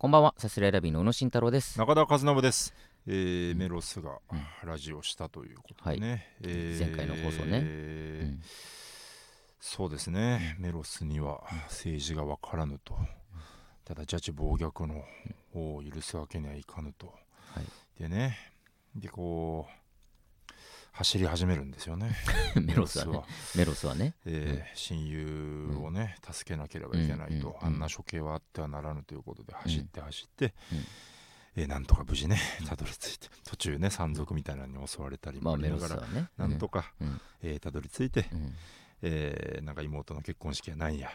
[0.00, 1.76] こんばんは、さすらいラビーの宇野慎太郎です。
[1.76, 2.72] 中田和信です、
[3.08, 3.58] えーうん。
[3.58, 4.68] メロスがうん。
[4.68, 7.62] ラジオしたということでね、えー前回の放送ね。
[7.64, 8.40] えーうん。
[9.58, 10.54] そうですね。
[10.60, 12.96] メロスには政治が分からぬと。
[13.84, 15.02] ただジャッジ暴虐の
[15.52, 17.08] 方を許すわけにはいかぬと。
[17.08, 18.38] はい、でね。
[18.94, 19.87] でこう
[20.98, 22.10] 走り始めるんですよね。
[22.60, 23.22] メロスはね、
[23.54, 23.94] メロスは。
[23.94, 30.78] ね、えー親友をね、助けなければいけないと、あんな処刑はあってはならぬということで走って走って、うん。
[31.56, 37.20] えーなんとか無事ねたどり着いて途中ね山賊みたいなのに襲われたりもありながら、メロスはね、なんとか、うん。
[37.42, 38.56] えーたどり着いて、うん、
[39.02, 41.12] えーなんか妹の結婚式はないや。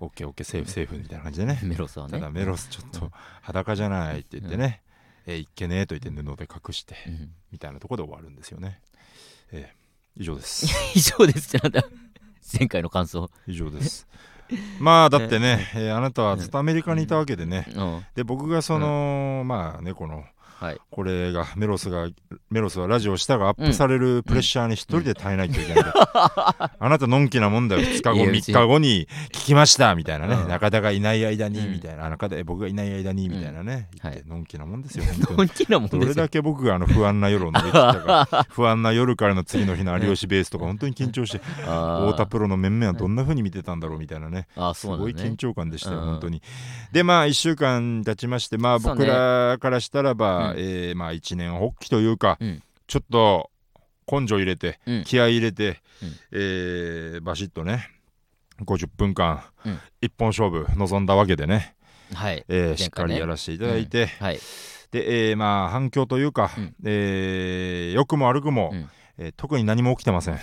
[0.00, 1.58] オッケーオッケーセーフセーフみたいな感じでね。
[1.62, 3.10] メロスはね、ただメロスちょっと
[3.42, 4.82] 裸じゃないって言ってね、
[5.26, 7.30] えーいっけねえと言って布で隠して、うん。
[7.52, 8.80] みたいなところで終わるんですよね、
[9.52, 9.86] えー
[10.18, 10.66] 以上です。
[10.96, 11.84] 以上ですってなんだ、
[12.58, 13.30] 前回の感想。
[13.46, 14.06] 以上です。
[14.78, 20.24] まあだってね、 えーあなたはずっとアメリカにいたわけでね、うん、で僕がその、まあねこの
[20.58, 22.08] はい、これがメロスが
[22.50, 25.84] メロスはラジオしたがアップされるプレッシャーに一人で耐えないといけない、
[26.78, 27.82] あなたのんきなもんだよ。
[27.86, 29.94] 2日後いや3日後に聞きました。
[29.94, 30.48] みたいなね、うん。
[30.48, 31.72] 中田がいない間にうん。
[31.72, 34.12] みたいな、中田僕がいない間にみたいなね、はい。
[34.12, 35.36] 言ってのんきなもんですよ本当に。
[35.36, 36.24] 本気なもんどれですよ。
[36.24, 38.46] だけ僕があの不安な夜を乗り切ったか。
[38.50, 44.48] 不安な夜からの次の日の有吉ベースとか本当に緊張して 太田プロの面々はどんな風に見てたんだろうみたいなね。
[44.56, 44.86] あー、す。
[44.86, 46.04] ごい緊張感でしたよ、うん。
[46.06, 46.42] 本当に。
[46.92, 50.58] で、まあ、1週間経ちまして、まあ、僕らからしたらば、うん。
[50.58, 52.62] えーまあ、一年発起というか、うん。
[52.86, 53.50] ちょっと
[54.10, 55.04] 根性入れて、うん。
[55.04, 56.12] 気合い入れて、うん。
[56.32, 57.88] えーバシッとね、
[58.60, 59.78] 50分間、うん。
[60.00, 61.74] 一本勝負臨んだわけでね、
[62.14, 62.76] はい、えーね。
[62.76, 64.38] しっかりやらせていただいて、はい、
[64.90, 66.74] で、えーまあ、反響というか、うん。
[66.84, 68.88] えー良くも悪くも、うん
[69.18, 70.38] えー特に何も起きてません、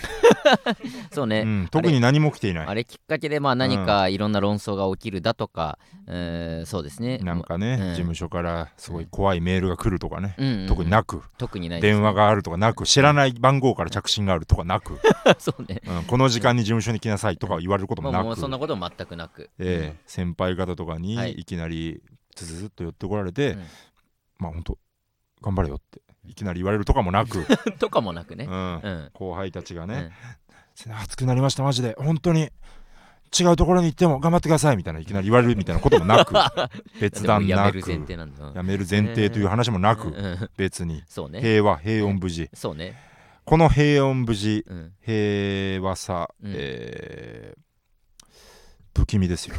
[1.12, 1.42] そうね。
[1.42, 2.66] うん特に何も起きていない。
[2.66, 7.18] あれきっかけでまあ何かいろんな論争が起きるだとか、えーそうですね。
[7.18, 7.88] なんかね、うん。
[7.90, 10.46] 事務所からすごい怖いメールが来るとかね、うん。
[10.46, 14.98] うんうん特になく、特にないです電話があるとかなく知らない番号から着信があるとかなく、
[15.38, 15.80] そうね。
[15.86, 19.50] うんこの時間に事務所に来なさいとか言われることもまあ、なく、もうそんなことも全くなく。
[19.58, 21.32] ええ先輩方とかにはい。
[21.32, 22.02] いきなり
[22.34, 23.62] つつつっと寄ってこられて、うん。
[24.38, 24.78] まあ本当
[25.40, 28.44] 頑張れよっていきなり言われるとかもなく、う んとかもなくね。
[28.44, 28.50] う。
[28.50, 28.52] ん。
[28.54, 29.10] うん。
[29.12, 30.12] 後輩たちがうんね、
[31.00, 31.94] 熱くなりましたマジで。
[31.98, 32.50] 本当に。
[33.36, 36.32] 違うところに行っても頑張ってくださいみたいないきなり言われるみたいなこともなく。
[37.00, 37.74] 別段やなく。
[37.76, 38.52] める前提なんだよ。
[38.54, 40.48] やめる前提という話もなく。
[40.56, 41.02] 別に。
[41.08, 41.40] そうね。
[41.40, 42.48] 平和平穏無事。
[42.54, 42.96] そうね。
[43.44, 44.92] この平穏無事うん。
[45.04, 46.52] 平和さ、うん。
[46.54, 47.64] えー
[48.96, 49.56] 不気味ですよ。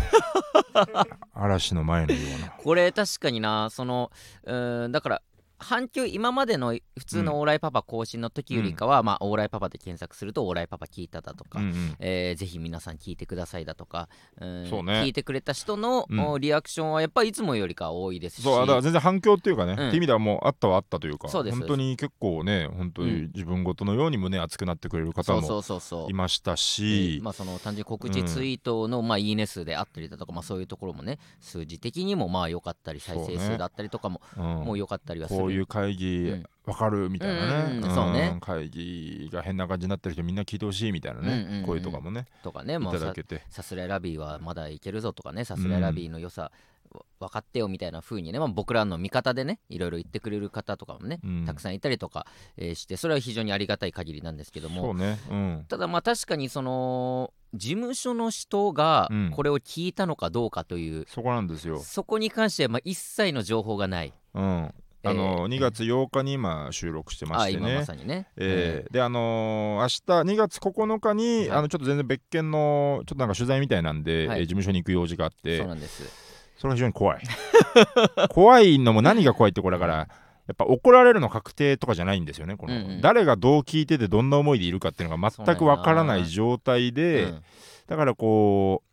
[1.36, 2.52] 嵐の前のような。
[2.52, 4.09] これ確かにな、その、
[4.44, 5.22] うーん、だから、
[5.58, 11.96] 反響今までの普通のオーライパパ更新の時よりかは、まあオーライパパで検索するとオーライパパ聞いただとか、うんうん。
[12.00, 15.04] えーぜひ皆さん聞いてくださいだとか、うんそうね。
[15.04, 16.28] 聞いてくれた人の、うん。
[16.28, 18.44] おリアクションはやっぱりいつもよりかは多いですし。
[18.44, 19.88] そうだから全然反響っていうかね、うん。
[19.88, 21.58] って意味ではもうあったはあったというかそうです。
[21.58, 23.10] 本当に結構ね本当うん。
[23.10, 25.40] に自分ごとのように胸熱くなってくれる方も
[26.10, 34.44] いましたでしまあ、その単純に告知ツイートの、まあ、いいね数であったりだとか、まあ、そういうところもね数字的にもまあ良かったり再生数だったりとかも、うん。
[34.66, 36.45] もう良かったりはするこういう会議うん。
[36.66, 37.95] わかるみたいなね、うんうん。
[37.95, 38.38] そうね。
[38.41, 41.66] 会議が変な感じになってる人みんな聞いてほしいみたいなね、うんうんうん。
[41.66, 42.25] 声とかもね。
[42.44, 43.44] とかね、いただけて。
[43.50, 46.51] さすらいラビーはまだいけるぞとかねさすらいラビーの良さ、
[46.91, 51.45] わ分かってよみたいな風にね、まあ、僕らの味方でねいろいろ言ってくれる方とかもね、うん。
[51.45, 52.25] たくさんいたりとか、
[52.57, 54.95] えーしてそれは非常にありがたい限りなんですけども。
[54.95, 55.19] ね。
[55.29, 55.66] うん。
[55.67, 59.31] ただまあ確かにその事務所の人がうん。
[59.31, 61.79] これを聞いたのかどうかという、そこなんですよ。
[61.79, 64.13] そこに関してはまあ一切の情報がない。
[64.33, 64.73] うん
[65.06, 67.86] あの、えー2月8日に今収録してましてね。
[67.86, 68.28] さにね。
[68.38, 71.58] えーであのー明日2月9日に、はい。
[71.60, 74.40] あのちょっと全然別件のちょっとなんか取材みたいなんで、はい。
[74.40, 76.04] えー事務所に行く用事があっうんてそうなんです。
[76.58, 77.22] それが非常に怖い。
[78.30, 79.96] 怖いのも何が怖いってこれだから
[80.48, 83.02] やっぱ怒られるの確定とかじゃないんですよねこの、うんうん。
[83.02, 87.44] 誰がどう聞いててどんな思いでいるかっていうのが全くわからない状態で、うん。
[87.88, 88.90] だからこう、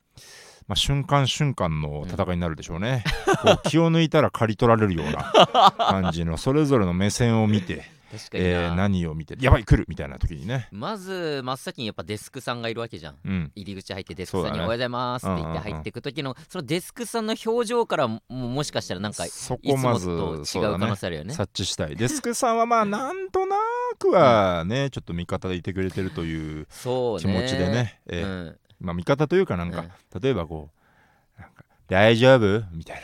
[0.68, 3.04] まあ、瞬間瞬間の戦いになるでしょうね、
[3.42, 7.84] こう 気を抜いたら刈り取られるような感じのそれぞれの目線を見て、
[8.32, 13.16] えー何を見てやばい来るみたいな時にね、まず真っ先にやっぱデスクさんがいるわけじゃん。
[13.24, 14.64] うん、入り口入ってデスクさんに「そうだね。
[14.64, 15.62] おはようございます」って言ってうんうんうん。
[15.62, 21.32] 入っていく時のそのデスクさんの表情からももしかしたらなんかいつそこまずもと違そう可能性あるよね。
[21.32, 21.96] 察知したい。
[21.96, 23.56] デスクさんはまあなんとな
[23.98, 28.26] くはね、ちょっと味方でいてくれてるという気持ちでねえー。
[28.26, 29.84] うんまあ味方というかなんか、
[30.14, 30.70] う例えばこ
[31.38, 32.64] うなんか大丈夫？
[32.72, 33.02] みたい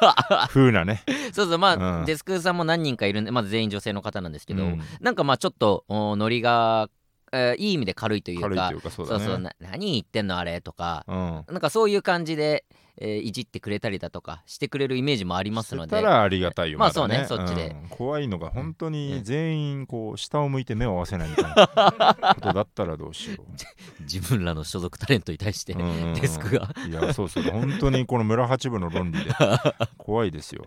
[0.00, 0.46] な。
[0.48, 1.02] 風なね。
[1.32, 2.04] そうそうまあ、うん。
[2.06, 4.80] デスクさんも何人かいるんで、まあ、全員女性の方なんですけど、うん。
[5.00, 6.88] なんかまあちょっとおノリが、
[7.32, 10.60] えーいい意味で軽いというかそうそうな何言ってんのあれ？
[10.60, 11.44] とかうん。
[11.48, 12.64] なんかそういう感じで、
[12.98, 15.90] えーいじってくれたりだとかしてくれるイメージもありますので。
[15.90, 17.76] たらありがたいよまあそうねそっちで。
[17.82, 17.88] うん。
[17.90, 18.92] 怖いのが本当うん。
[18.92, 23.44] に全員こう下を向いて目を合わせないみたいなことだったらどうしよ
[24.00, 26.14] 自分らの所属タレントに対してう、うんうんうん。
[26.14, 26.70] デスクが。
[26.88, 29.30] いやそうそう本当にこの村八部の論理で。
[29.98, 30.64] 怖いですよ。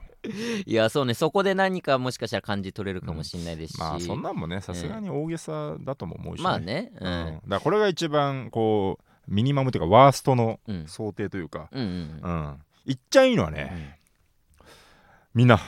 [0.66, 6.44] いやそうねそこで何かもしかしたら感じ取れるかもしれないですし、まあそんなんもねさすがに大げさだとも思うし、ね。
[6.44, 7.42] まあねううん。
[7.46, 10.88] ん、だこれが一番こうミニマムというかワーストのうん。
[10.88, 12.32] 想定というか、うんうんうん。
[12.32, 14.00] うん、言っちゃいいのはね、
[15.34, 15.60] みんな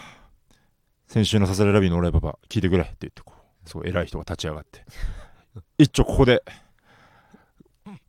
[1.07, 4.83] 先週のササレラビーのオーライパパ聞いてくれって言ってこうそう偉い人が立ち上がって。
[5.77, 6.43] 一丁ここで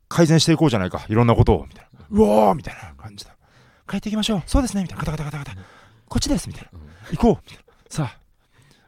[0.07, 2.05] 改善していこうじゃないかいろんなことをみたいな。
[2.09, 3.35] うわーみたいな感じだ。
[3.89, 4.43] 変えていきましょう。
[4.45, 5.03] そうですねみたいな。
[5.03, 5.61] ガタガタガタガタ。
[6.07, 6.79] こっちですみたいな。
[7.11, 7.63] 行こうみたいな。
[7.89, 8.19] さあ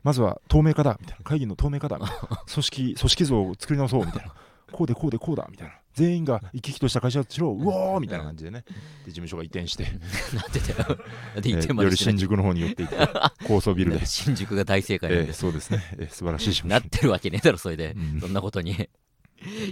[0.02, 1.24] まずは透明化だみたいな。
[1.24, 2.00] 会議の透明化だ。
[2.00, 4.34] 組織組織像を作り直そうみたいな。
[4.72, 7.68] こうでこうでこうだみたいな全員が生き生きとした会社をしろう。
[7.68, 8.64] おーみたいな感じでね。
[9.06, 9.86] で事務所が移転して。
[10.36, 10.98] なんでだよ。
[11.36, 12.20] なんでえ言ってーより新までしない。
[12.20, 12.96] 宿の方に寄っていって
[13.48, 16.56] 高層ビルで、新宿が大正解なんえーでそうですね、えー素晴らしい事。
[16.58, 17.94] 務所なってるわけねえだろ、それで。
[17.96, 18.22] うん。
[18.22, 18.90] そんなことに。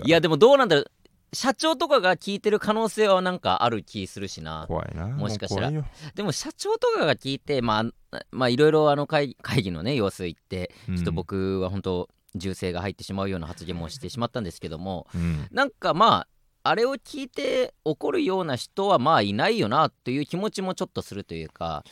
[0.06, 0.92] いや、でもどうなんだろう。
[1.36, 4.66] 社長とかが聞いてる可能性はなんかある気するしな。
[4.68, 5.08] 怖いな。
[5.08, 5.72] もしかしたら。
[5.72, 5.86] もう
[6.16, 7.80] でも社長とかが聞いて、ま
[8.12, 15.22] あ、まあいろいろあの会会議のね、様子言って、怖いよちょっと、僕は本当、銃声が入ってしまうような発言もしてしまったんですけども、うん。
[15.22, 16.28] うんなんかまあ、
[16.64, 21.84] あれを聞いて怒るような人はまあいないよなという気持ちもちょっとするというか、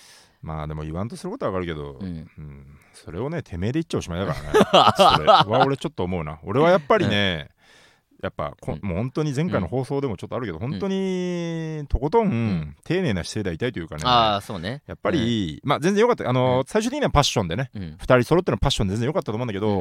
[0.41, 2.29] まあでも言わんとすることはわかるけど、うん。
[2.37, 2.65] うん。
[2.93, 5.15] それをねてめえで言っちゃおしまいだからね。
[5.17, 6.39] それは俺ちょっと思うな。
[6.43, 7.50] 俺はやっぱりね、
[8.21, 8.87] やっぱこうん。
[8.87, 12.75] もう本当に前回の放送でもちょっとあるけど、本当にとことん、ん。
[12.83, 14.03] 丁寧な姿勢ではいたいというかね。
[14.05, 14.83] ああ、そうね。
[14.87, 16.29] やっぱり、まあ全然良かった。
[16.29, 16.63] あの、うん。
[16.67, 17.97] 最終的にはパッションでねうん。
[17.99, 19.77] 2人揃ってのパッションで全然良かったと思うんだけど、うん。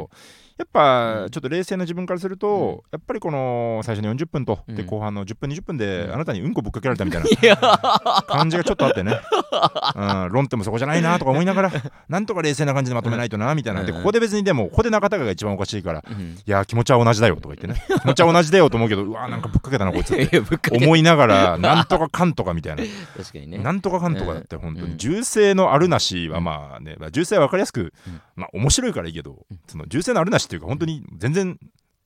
[0.58, 1.30] やっぱうん。
[1.30, 2.66] ちょっと冷静な自分からすると、うん。
[2.92, 6.14] やっぱりこの最初の40分と、でうん後半の10分20分で、うん。
[6.14, 7.28] あなたにうんこぶっかけられたみたいな
[8.26, 9.20] 感じがちょっとあってね、
[9.94, 11.72] うん、論点もそこじゃないなとか思いながら
[12.08, 13.98] なんとか冷静な感じでまとめないとなみたいな、でうん。
[13.98, 16.38] ここで別にでもここで中田が一番おかしいからうん。
[16.44, 17.82] いや気持ちは同じだよとか言ってね。
[18.00, 20.42] 気持ちは同じだよと思うけどうわなんかぶっかけたなこいつって。
[20.72, 22.84] 思いながらなんとかかんとかみたいな。
[23.16, 23.58] 確かにね。
[23.58, 24.90] なんとかかんとかだって本当うん。
[24.92, 28.20] に銃声のあるなしはまあね、まあ、銃声は分かりやすく、うん。
[28.36, 29.60] まあ面白いからいいけど、うん。
[29.66, 31.58] その銃声のあるなしっていうか本当に全然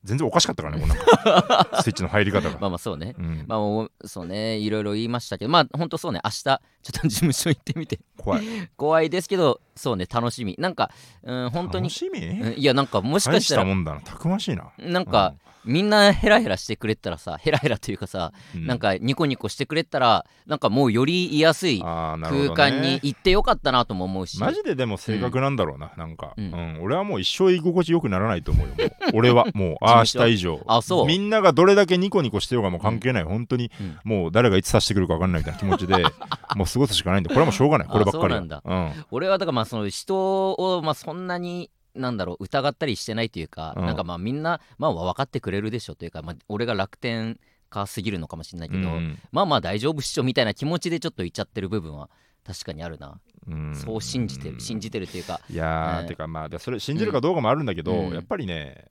[0.05, 1.81] 全然おかしかったからねもうなんか。
[1.83, 3.15] スイッチの入り方が、まあまあそうね。
[3.19, 3.45] うん。
[3.49, 8.45] まあそうね、いろいろ言いましたけど、まあ本当そうね、明日ちょっと事務所行ってみて、怖い。
[8.77, 10.57] 怖いですけど、そうね、楽しみ。
[10.59, 10.91] なんか、
[11.23, 11.89] うん、本当に。
[11.89, 14.01] 楽、しみ、うんいや、なんかもしか大したしたら、もんだな。
[14.03, 14.71] たくましいな。
[14.79, 22.21] なんか、みんなヘラヘラしてくれたらさ、ヘラヘラというかさ、うなんかニコニコしてくれたら、なんかもうより居やすい空
[22.55, 24.39] 間に行ってよかったなとも思うし。
[24.41, 26.51] マジででも性格なんだろうな、なんか、ううん。
[26.51, 28.75] ん俺はもう一生居心地よくならないと思うよ。
[29.15, 30.61] 俺はもうああした以上。
[30.67, 31.07] あそう。
[31.07, 33.99] みんながどれだけニコニコしてようがもう関係ない、本当にうん。
[34.05, 35.95] もう誰がいつ刺してくるか分かんないみたいな気持ちで
[36.57, 37.89] もう過ごすしかないんでこれはもうしょうがない。
[37.89, 38.93] こればっかりは。
[39.11, 43.87] 俺はだからまあその人をまあそんなになんだろう疑ったりしてないというか、うん。
[43.87, 47.39] なんかまあみんなまあ分かってくれるでしょというか、まあ、俺が楽天
[47.71, 52.09] 家すぎるのかもしれないけど、うんまあまあ大丈夫っしょみたいな気持ちでちょっと言っちゃってる部分は
[52.47, 53.75] 確かにあるな、うん。
[53.75, 56.09] そう信じてる信じてるというかいやー、ね。
[56.09, 58.13] てかまあでそれ信じるかどうかもあるんだけど、うん。
[58.13, 58.87] やっぱりね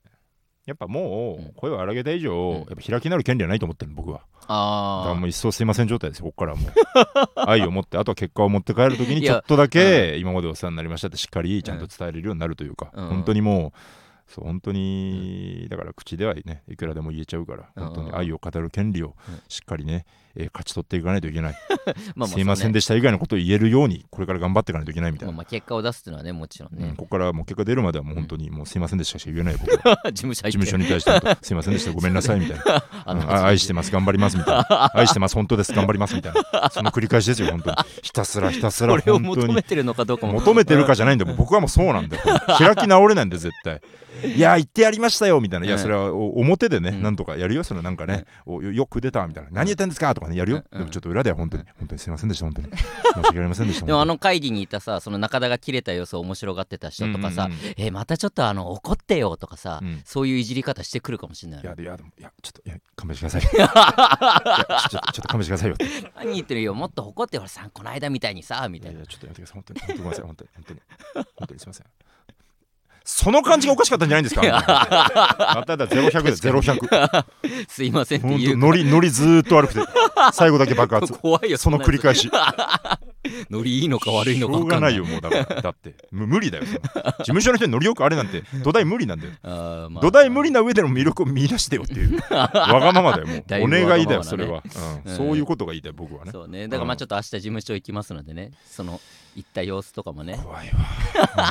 [0.66, 2.56] やっぱもうんう声を荒げた以上、うん。
[2.56, 4.18] やっぱ開きなる権利はないと思ってる僕は。
[4.18, 6.72] だからあもう一層すいません状態ですよここからはもう。
[7.48, 13.08] 愛を持ってあとは結果を持って帰るときにちょっとだけ今までお世話になりましたってしっかりちゃんと伝えれるようになるというか、うん。
[13.08, 17.84] 本当にもうそう本当に、だから口ではねいくらでも言えちゃうからうん。
[17.84, 19.40] 本当に愛を語る権利をうん。
[19.48, 21.54] しっかりね、えー勝ち取っていかないといけない、
[21.86, 22.94] あまあすいませんででした。
[22.94, 29.18] 以外のことを言えるようにこれから頑張っていかないといけないみたいな、まあまあ結果を出すっていうのはねもちろんうんね、ここからもう結果出るまではもう本当にもうすいませんでした。
[29.18, 30.34] しか言えない僕は事務
[30.66, 31.92] 所に対してすいませんでした。
[31.92, 32.84] ごめんなさいみたいな。
[33.04, 33.92] あの愛してます。
[33.92, 34.90] 頑張りますみたいな。
[34.94, 35.34] 愛してます。
[35.34, 35.72] 本当です。
[35.72, 36.70] 頑張りますみたいな。
[36.70, 37.76] その繰り返しですよ本当に。
[38.02, 42.22] ひたすらひたすらこれを本当に求めてるのかどうかも求めてるかじゃないんだよ僕はもうそうなんだよ。
[42.58, 43.80] 開き直れないんだよ絶対
[44.24, 45.66] いや言ってやりましたよみたいな。
[45.66, 47.02] いやうんそれはお表でね、うん。
[47.02, 49.50] なんとかやるよそのなんかね、よく出たみたいな。
[49.50, 52.68] 何言ってんですかとかねやるよ、うんでもちょっと裏では本当に本当にすいませんでした本当に。
[52.68, 57.74] 申し訳ありませんでした でもあのの会議にいたさその中田が切れた様子を面白がってた人とかさ、うんうんうん。
[57.76, 60.02] えまたちょっとあの怒ってよとかさ、うん。
[60.04, 65.76] そういういじり方してくるかもしれないいやでいやでもいやちょっといや勘弁してください ちょっと勘弁してくださいよ。
[66.16, 68.92] 何言ってるよもっと怒ってほらさこの間みたいにさみたいな。
[68.92, 69.54] いやいやちょっとやめてください。
[69.54, 70.24] 本当に本当にごめんなさい。
[70.24, 70.80] 本当に本当に
[71.36, 71.86] 本当にすいません
[73.06, 74.42] その感じがおかしかったんじゃないんですか？
[75.54, 76.88] まただゼロ百でゼロ百。
[77.68, 78.50] すいませんって本いう。
[78.52, 79.80] 当ノリノリずーっと悪くて
[80.32, 81.12] 最後だけ爆発。
[81.12, 82.22] 怖いよその繰り返し。
[82.22, 82.30] し
[83.50, 84.92] ノリいいのか悪いのかしょう分かんない。
[84.98, 85.94] がないよもうだからだって。
[86.10, 86.78] む無理だよ事
[87.24, 89.32] 務所の人にノリよくあれなんて土台無理なんだよ。
[89.90, 90.02] まあ。
[90.02, 92.18] 土台無理な上での魅力を見出してよっていう。
[92.30, 93.44] わがままだよもう。
[93.64, 94.62] お願いだよそれは、
[95.06, 96.32] そういうことが言いたい僕はね。
[96.32, 96.68] そうね。
[96.68, 96.98] だからまあうん。
[96.98, 98.52] ちょっと明日事務所行きますのでね。
[98.66, 99.00] その
[99.36, 100.38] 行った様子とかもね。
[100.42, 100.74] 怖いわ。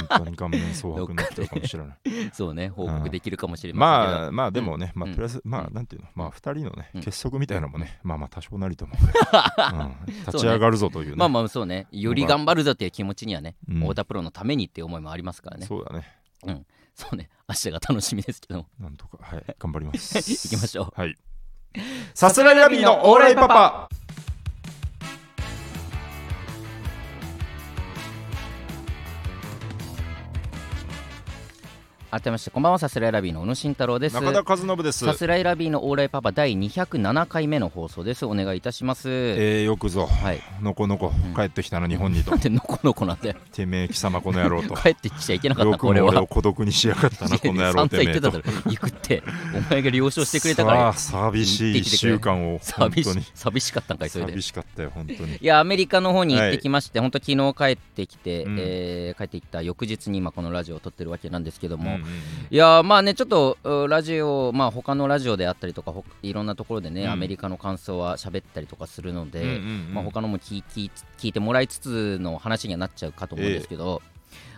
[0.08, 1.98] 本当に顔面蒼白になっちゃうかもしれない。
[2.34, 4.22] そうね報告できるかもしれませんけど。
[4.22, 5.74] まあまあでもね、まあうんプラス、まあうん。
[5.74, 7.02] なんていうのまあ二人のね、うん。
[7.02, 8.00] 結束みたいなのもね。
[8.04, 8.98] まあまあ多少なりと思う、
[10.08, 11.16] うん、立ち上がるぞというね。
[11.16, 11.88] まあまあそうね。
[11.92, 13.80] より頑張るぞっていう気持ちにはねうん。
[13.82, 15.66] 太田プロのためにっていう思いもありますからね。
[15.66, 16.08] そうだね。
[16.96, 17.30] そうね。
[17.50, 18.68] 明日が楽しみですけども。
[18.80, 20.18] なんとかはい頑張ります。
[20.50, 21.00] 行きましょう。
[21.00, 21.16] はい。
[22.14, 23.90] さすらいラビーのオーライパパ
[32.14, 34.14] 改めましてこんばんはさすらいラビーの小野慎太郎です。
[34.14, 35.04] 中田和信です。
[35.04, 38.24] さすらいラビーのオーライパパ第207回目の放送です。
[38.28, 40.06] お願いいたします、えー、よくぞ。
[40.06, 40.40] はい。
[40.62, 41.34] のこのこん。
[41.34, 42.30] 帰ってきたな日本にと。
[42.30, 43.36] なんでのこのこなんだよ。
[43.52, 44.76] てめえ貴様この野郎と。
[44.76, 48.30] 帰ってきちゃいけなかったこれはくも俺を孤独にしやがったなこの野郎てめえと。
[48.30, 48.72] 言ってただろ。
[48.72, 49.24] 行くって。
[49.70, 50.94] お前が了承してくれたから。
[50.94, 53.26] さあ寂しい1週間を本寂し当に。
[53.34, 54.32] 寂しかったんかいそれで。
[54.34, 55.38] 寂しかったよ本当に。
[55.38, 58.58] いやアメリカの方に行ってきまして、本当昨日帰ってきて、うん。
[58.60, 62.03] えー帰ってきた翌日に今このラジオを撮ってるわけなんですけども、うん
[62.50, 67.10] いやーまあねちょっとうラジオまあ他のラジオであったりとかほいろんなところでね、うん。
[67.12, 69.58] アメリカの感想は喋ったりとかするので、うんうんう
[69.92, 69.94] ん。
[69.94, 74.02] まあ、他のも聞い聞い聞いてもらいつつの話にはなっちゃうかと思うんですけど、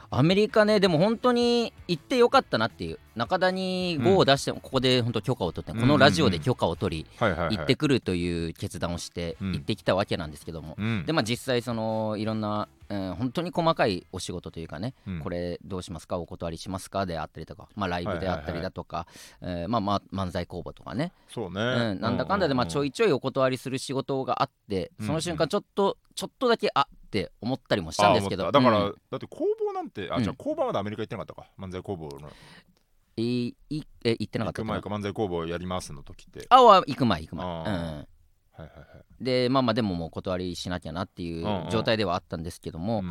[0.10, 7.58] アメリカねでも本当に行ってよかったなっていう中田に GO を出して、ここで本当許可を取って、このラジオで許可を取り、はいはいはい。
[7.58, 9.52] 行ってくるという決断をしてうん。
[9.54, 11.06] 行ってきたわけなんですけども、うん。
[11.06, 15.20] でまあ実際そのいろんな、うん本当に細かいお仕事というかね、うん。
[15.20, 19.08] これどうしますかお断りしますかであったりとか、まあ、ライブであったりだとか、
[19.42, 28.96] えーまあ、まあ漫才公募とかね、そうね、うん、なんだかんだでまあちょいいちょいお断りする仕事があってその瞬間ちょっとちょっとだけあって思ったりもしたんですけどだから、うん。
[29.12, 30.24] だって工房なんてあ、うん。
[30.24, 32.30] じゃあ工房までアメリカ行ってなかったか漫才工房の。
[33.18, 34.74] いいえ行ってなか行くったかな。
[34.74, 36.46] 前か漫才工房やりますの時って。
[36.50, 38.08] あは行く前行く前、うん、
[38.58, 38.86] はいはいは
[39.22, 39.24] い。
[39.24, 43.04] でまあまあでももう断りしなきゃなっていう状態ではあったんですけども、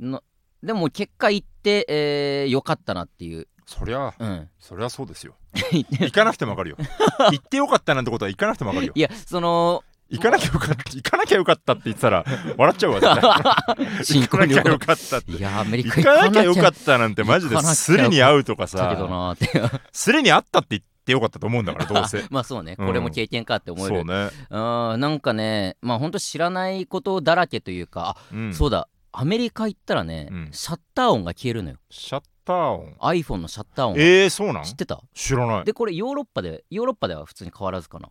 [0.00, 0.10] うん。
[0.10, 0.22] の
[0.62, 5.34] でも結果行って、えー、よかったなっていう、そりゃうん、そりゃそうですよ。
[5.72, 6.76] 行かなくてもわかるよ。
[7.32, 8.92] 行ってよかったなんてことは行かなくてもわかるよ。
[8.94, 12.24] いやその行かなきゃよかった行かなきゃよかったって言ってたら
[12.58, 15.32] 笑っちゃうわ 行かなきゃよかったって。
[15.32, 16.42] いやアメリカ行かなきゃ。
[16.42, 19.80] よかっったなんてマジで行かなきゃスリに会うとかさなーって。
[19.90, 22.24] スリに会ったって言ってよかったと思うんだからどうせ。
[22.30, 22.76] まあそうね。
[22.78, 22.86] うん。
[22.86, 28.88] これも経験かって思える、そうんなんかねまあほんと知らないことだらけというか、あうん、そうだ。
[29.12, 30.48] アメリカ行ったらね、うん。
[30.52, 31.76] シャッター音が消えるのよ。
[31.90, 34.00] シャッター音？iPhone のシャッター音が。
[34.02, 34.64] えー、そうなん？
[34.64, 35.02] 知ってた？
[35.14, 35.64] 知らない。
[35.64, 38.08] でこれヨーロッパでヨーロッパでは普通に変わらずかな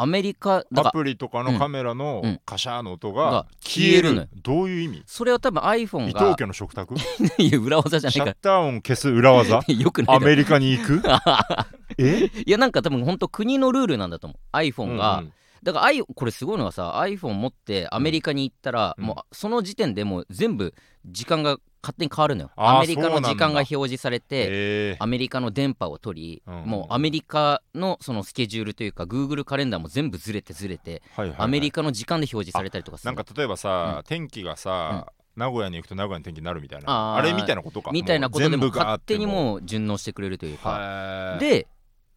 [0.00, 2.40] アメリカアプリとかのカメラのうん。
[2.46, 4.28] カシャーの音がが消えるのよ。
[4.42, 5.02] どういう意味？
[5.06, 6.94] それは多分 iPhone 伊藤が家の食卓？
[7.38, 8.24] いや裏技じゃないか。
[8.24, 9.56] シャッター音消す裏技？
[9.56, 10.06] ら よくない。
[10.06, 11.02] だろアメリカに行く？
[11.98, 12.30] え？
[12.46, 14.56] いやなんか多分本当国のルールなんだと思う。
[14.56, 15.32] iPhone が、うんうん。
[15.62, 19.04] だから I これすごいのがさ iPhone 持ってアメリカに行ったら、うん。
[19.04, 20.74] もうその時点でもう全部
[21.06, 22.50] 時間が勝手に変わるのよ。
[22.56, 25.02] アメリカの時間が表示されてえー。
[25.02, 31.46] アメリカの電波を取り、うんもうアメリカのそのスケジュールというか Google カレンダーも全部ずれてずれて、はいはいはい。
[31.46, 33.16] アメリカの時間で表示されたりとかするの。
[33.16, 37.92] なんか例えばさ、天気がさ、名古屋に行くと名古屋の天気になるみたいなあれみたいなことか。
[37.92, 41.68] みたいなことでも勝手にもう順応してくれるというか、はいで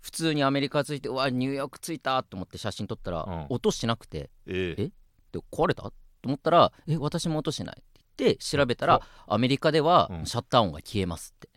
[0.01, 3.45] 普通にアメリカ着いてうわニューヨーク着いたと思って写真撮ったら、うん。
[3.49, 4.91] 音しなくてえーえ？
[5.31, 5.83] で壊れた？
[5.83, 5.93] と
[6.25, 10.25] 思ったらえ私も音しないって言って調べたらアメリカではうん。
[10.25, 11.49] シャッター音が消えますって。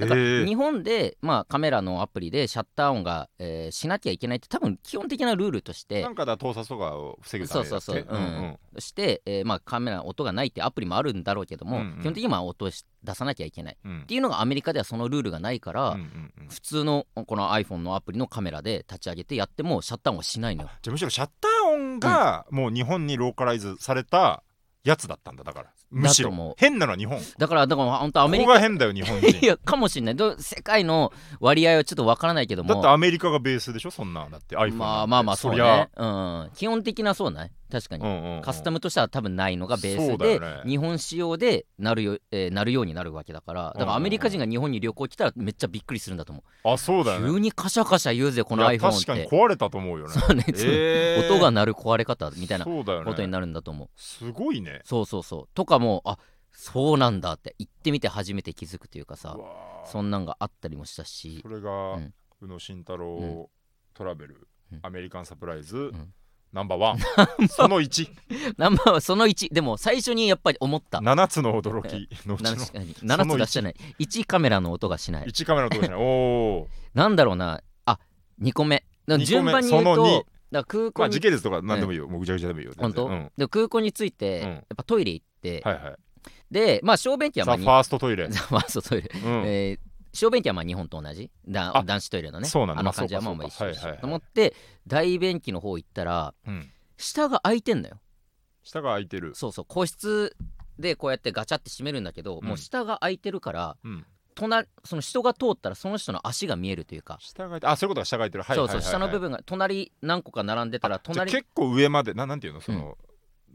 [0.00, 12.00] だから日本で、まあ、カメラのアプリでシャッター音が、えーしなきゃいけないって多分基本的なルールとしてなんかだ盗撮とかを防ぐたそうめだってそして、えーまあ、カメラ音がないってアプリもあるんだろうけども、うんうん。
[12.00, 13.74] 基本的にまあ音をし出さなきゃいけない。
[13.74, 14.04] っうん。
[14.06, 16.48] ていうのがアメリカではそのルールがないから、うんうんうん。
[16.48, 20.70] 普通のこの iPhone のアプリのカメラで立ち上げてやってもシャッター音はしないのよ。
[20.82, 24.42] じゃあむしろシャッター音がもう日本にローカライズされた
[24.82, 26.54] やつだったんだだからむしろ。
[26.56, 27.20] 変なのは日本。
[27.38, 30.16] だからだから本当アメリカが変だよ日本人 いやかもしれない。
[30.16, 35.76] ど世界の割合はちょっとわからないけどもだってアメリカがベースでしょそんなだって iPhone まあまあまあそうりゃ。
[35.76, 37.50] ね、うん、基本的なそうない？
[37.70, 38.42] 確かに、うんうんうん。
[38.42, 40.62] カスタムとしては多分ないのがベースで、ね。
[40.66, 47.26] 日本仕様でなるよ、えーなるようになるわけだからだからアメリカ人が日本に旅行来たらめっちゃびっくりするんだと思う、あそうだよね。
[47.28, 50.12] 急にカシャカシャ言うぜこのいや iPhone 確かにって壊れたと思うよね。
[50.12, 51.32] そうね、えー。
[51.32, 53.88] 音が鳴る壊れ方みたいなことになるんだと思う。
[53.96, 54.80] すごいね。
[54.84, 55.48] そうそうそう。
[55.54, 56.18] とかもあ
[56.52, 59.36] そうなんだって行ってみて初めて気づくというかさ
[59.86, 61.40] そんなんがあったりもしたし。
[61.42, 62.14] それが、うん。
[62.42, 63.50] 宇野慎太郎
[63.94, 64.80] トラベル、うん。
[64.82, 66.12] アメリカンサプライズ、ん
[66.52, 68.10] ナンバーワンその1
[68.56, 70.98] ナンバーはその1でも最初にやっぱり思った。
[70.98, 72.56] 7つの驚きのうちの。
[72.56, 73.76] 確かに7つ出してない。
[74.00, 75.26] 1カメラの音がしない。
[75.26, 76.00] 1カメラのとこじゃない。
[76.00, 76.04] お
[76.62, 77.62] おなんだろうな。
[77.86, 77.98] あ
[78.42, 78.84] 2個目。
[79.06, 80.24] だ順番に言うそのと二。
[80.50, 82.72] だから空まあ時系列とか何でもいいよ、もうぐちゃぐちゃでもいいよ。
[82.76, 83.30] 本当、うん。
[83.36, 84.48] で空港に着いて、うん。
[84.48, 85.96] やっぱトイレ行って、はいはい。
[86.50, 89.44] でまあ小便器はまあファーストトイレ、ザファーストトイレ、うん。
[89.46, 91.30] えー小便器はまあ日本と同じ？
[91.46, 92.48] だあ男子トイレのね。
[92.48, 92.80] そうなんだ。
[92.80, 93.98] あの感じはまあまあまあ一緒いはいはい。
[94.00, 94.54] と思って
[94.86, 96.70] 大便器の方行ったらうん。
[96.96, 97.98] 下が開いてんだよ。
[98.62, 99.34] 下が開いてる。
[99.34, 99.64] そうそう。
[99.66, 100.36] 個室
[100.78, 102.46] でこうやってガチャって閉めるんだけど、うん。
[102.46, 104.06] もう下が開いてるからうん。
[104.34, 108.44] 隣その人が通ったらその人の足が見えるというか、下が開いてあそういうことが下が開いてる。
[108.44, 108.84] はいそうはいはいはい。
[108.84, 112.60] そう下の部分が隣何個か並んでたら隣結構上までななんていうの？
[112.60, 112.96] その、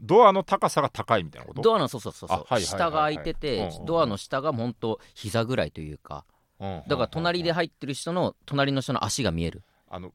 [0.00, 1.62] ドアの高さが高いみたいなこと？
[1.62, 2.78] ドアのそうそうそうそう、あはいはいはいはい。
[2.78, 3.86] 下が開いてて、うんうんうん。
[3.86, 6.24] ドアの下がほんと膝ぐらいというか。
[6.28, 9.62] うんだから隣でうんうんうん入ってる人の隣の人の足が見える。
[9.88, 10.12] あの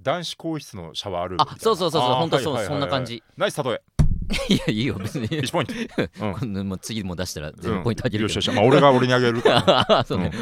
[0.00, 1.52] 男子更衣室のシャワールームみたいな。
[1.56, 3.22] あそうそうそうそうあーほんとそう、はいはいはいそんな感じ。
[3.36, 3.82] ナイス例え
[4.52, 5.28] いやいいよ別に。
[5.28, 6.52] 1ポイント、うん。
[6.68, 10.32] もう次も出したら全部ポイントあげるよしよし、けど、まあ、俺が俺にあげるから、 そうね、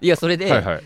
[0.00, 0.82] いやそれで、はいはい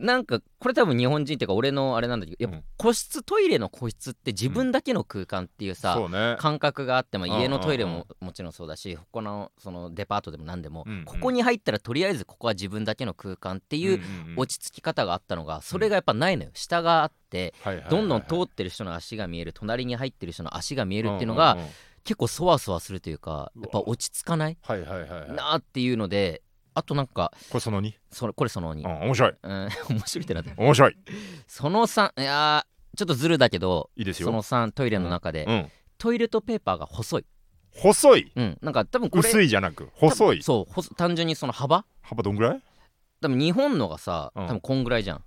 [0.00, 2.64] なんかこれ多分日本人っていうか俺のあれなんだけどやっぱうん。
[2.76, 6.36] 個室トイレの個室って自分だけの空間っていうさ、そうね。
[6.38, 7.42] 感覚があって、まあ、うんうんうん。
[7.42, 11.04] 家のトイレももちろんそうだし他のそのデパートでも何でも、うんうん。
[11.04, 14.40] ここに入ったらとりあえずここは自分だけの空間っていううんうんうん。
[14.40, 16.50] 落ち着き方があったのがそれがやっぱないのよ。
[16.54, 17.54] 下があって
[17.90, 21.66] どんどん通ってる人の足が見える隣に入ってる人の足が見えるっていうのがんんん
[22.02, 25.32] 結構そわそわするというかやっぱ落ち着かないはいはいはいはい。
[25.32, 26.42] なーっていうので
[26.80, 29.34] あとなんかこれその2、それこれその2、うん、面白い。
[29.42, 30.96] うん、 面白いってなって面白い。
[31.46, 34.28] その3いやーちょっとずるだけどいいですよ。
[34.28, 37.26] その3トイレの中で、うん、トイレットペーパーが細い。
[37.72, 38.32] 細い？
[38.34, 40.42] うんなんか多分これ薄いじゃなく細い？
[40.42, 41.84] そう細単純にその幅？
[42.00, 42.60] 幅どんぐらい？
[43.20, 44.46] 多分日本のがさうん。
[44.46, 45.24] 多分こんぐらいじゃん、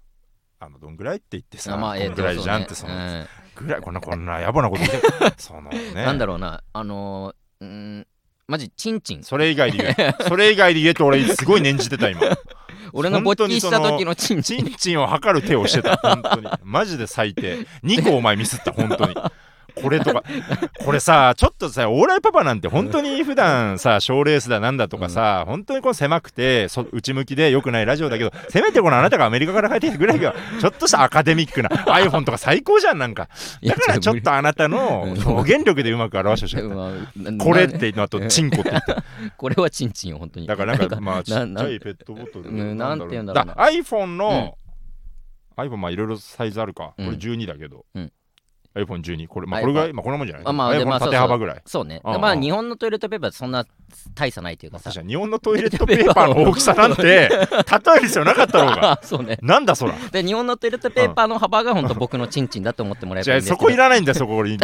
[0.60, 5.33] あのどんぐらいって言ってさ、あまあえーとこんぐらいじゃんってその、ねぐらいこんなこんな野暮なこと言って。
[5.38, 5.77] そのね。
[5.77, 8.07] うんなんだろうなあのー、うーん
[8.47, 9.23] マジチンチン。
[9.23, 10.15] それ以外で言え。
[10.27, 12.21] それ以外で言えと俺すごい念じてた今。
[12.91, 14.65] 俺の勃起した時のチンチン。
[14.65, 15.97] チンチンを測る手をしてた。
[15.97, 16.47] 本当に。
[16.63, 17.65] マジで最低。
[17.83, 19.15] 2個お前ミスった本当に
[19.83, 20.23] これとか。
[20.83, 33.27] これさちょっとさオーライパパなんて本当に普段さ賞ーレースだなんだとかさ、本当にこう狭くてそ内向きでよくないラジオだけどせめてこのあなたがアメリカから帰ってきたぐらいがちょっとしたアカデミックな iPhone とか最高じゃんなんか。
[33.63, 35.27] だからちょっとあなたのうん。
[35.27, 39.03] 表現力でうまく表してほしかっうわなたこれっなていうのとチンコって言った。
[39.37, 40.48] これはチンチンよ本当に。
[40.48, 42.50] だからなんかまあちっちゃないペットボトル。
[42.50, 43.65] うんなんて言うんだだろうな。
[43.65, 44.57] iPhone の、
[45.57, 46.93] iPhone まあいろいろサイズあるか。
[46.96, 47.15] これうん。
[47.15, 48.11] 12だけど、うん
[48.75, 51.62] iPhone12 これまあこれぐらいまあこんなもんじゃないあまあでまあ縦幅ぐらい。
[51.66, 52.01] そうね。
[52.03, 53.66] まあ日本のトイレットペーパーそんな
[54.16, 54.86] 大差ないというかさ。
[54.86, 58.92] 確かに日本のトイレットペーパーの大きさなんて例える必要なかったろうが。
[59.00, 59.38] あそうね。
[59.42, 59.96] なんだそら。
[60.12, 63.68] で日本のトイレットペーパーの幅が本当僕のチンチンだと思ってもらえじゃあそばいいんですけど。
[63.68, 64.44] こいらないんだよそこ。
[64.44, 64.57] に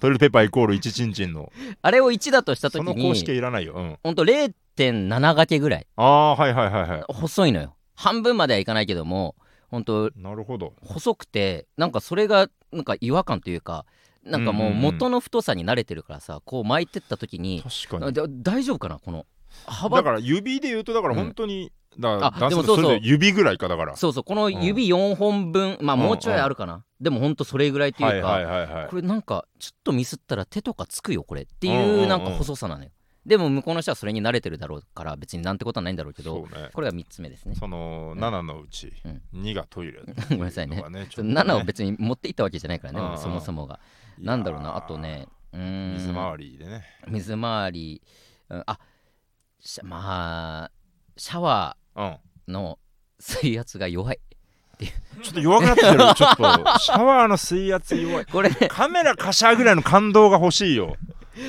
[0.00, 1.52] トイレットペーパーイコール1チンチンの。
[1.82, 5.86] あれを1だとした時その公式にいらないよ、うん、本当0.7掛けぐらい。
[5.96, 7.04] ああはいはいはいはい。
[7.08, 7.74] 細いのよ。
[7.94, 9.34] 半分まではいかないけども
[9.70, 10.74] 本当なるほど。
[10.82, 13.86] 細くてなんかそれがなんか違和感というか
[14.24, 14.82] なんかもううんうんうん。
[14.82, 18.04] 元の太さに慣れてるからさこう巻いてった時に確かに。
[18.08, 19.26] あで大丈夫かなこの
[19.66, 19.96] 幅？
[19.98, 22.98] だから指で言うとだから本当に、だからあでもそうそう。
[23.02, 23.96] 指ぐらいかだから。
[23.96, 28.88] そうそうこの指4本分、まあもうちょいあるかな、でもほんとそれぐらいっていうか、はいはいはいはい。
[28.88, 31.42] これなんかちょっとミスったら手とかつくよこれ。
[31.42, 32.20] ってうんうんいううんなん。
[32.24, 32.90] か細さなのよ、
[33.26, 36.70] でも向こうの人はそれに慣れてるだろうから別になんてことはないんだろうけどそうね。
[36.72, 37.54] これが3つ目ですね。
[37.56, 38.24] そのうん。
[38.24, 39.22] 7のうちうん。
[39.42, 40.00] 2がトイレ
[40.30, 40.76] ごめんなさいね。
[40.76, 43.80] ちょっと7を別に持っていったわけじゃないからねそもそもが。
[44.18, 44.76] なんだろうな。
[44.76, 46.84] あとねうーん水回りでね。
[47.08, 48.02] 水回り、
[48.48, 48.62] うん。
[48.66, 48.78] あ
[49.60, 50.70] しまあ
[51.16, 52.04] シャワうん。
[52.04, 52.78] ーの
[53.18, 54.20] 水圧が弱い。
[55.22, 56.78] ちょっと弱くなってる ちょっと。
[56.78, 58.26] シャワーの水圧弱い。
[58.26, 58.68] これね。
[58.70, 60.96] カメラカシャぐらいの感動が欲しいよ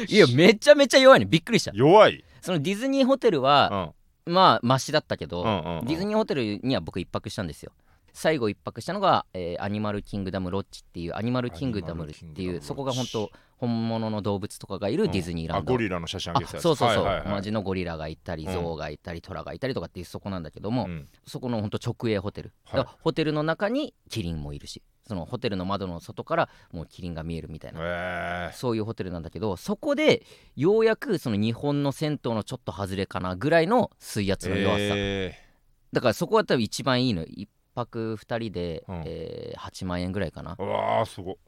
[0.07, 1.71] いやめちゃめちゃ弱いねびっくりした。
[1.73, 2.23] 弱い。
[2.41, 3.93] そのディズニーホテルうは、
[4.27, 4.31] ん。
[4.31, 5.85] まあマシだったけど、うんうんうん。
[5.85, 7.71] ディズニーホテルには僕一泊したんですよ。
[8.13, 17.33] 最後一泊したのが、えーアニマルキングダムロッジっていうアニマルキングダムっていうそこが本当本物の動物とかがいるディズニーランド、あゴリラの写真あげてたそうそうそう、はいはいはい。
[17.35, 18.53] マジのゴリラがいたりうん。
[18.53, 21.07] ゾウがいたりトラがいたりとかっていうそこなんだけども、うん。
[21.27, 22.85] そこの本当直営ホテル、はい。
[23.01, 27.79] ホテルの中にキリンもいるしそのホテルの窓の外からもうキリンが見えるみたいな。
[27.81, 30.23] えそういうホテルなんだけどそこで
[30.55, 35.43] ようやくその日本の銭湯のちょっと外れかなぐらいの水圧の弱さ、え
[35.91, 37.25] だからそこは多分一番いいの。
[37.25, 39.03] 1泊2人で、うん。
[39.07, 40.51] えー8万円ぐらいかな。
[40.51, 41.39] わーすご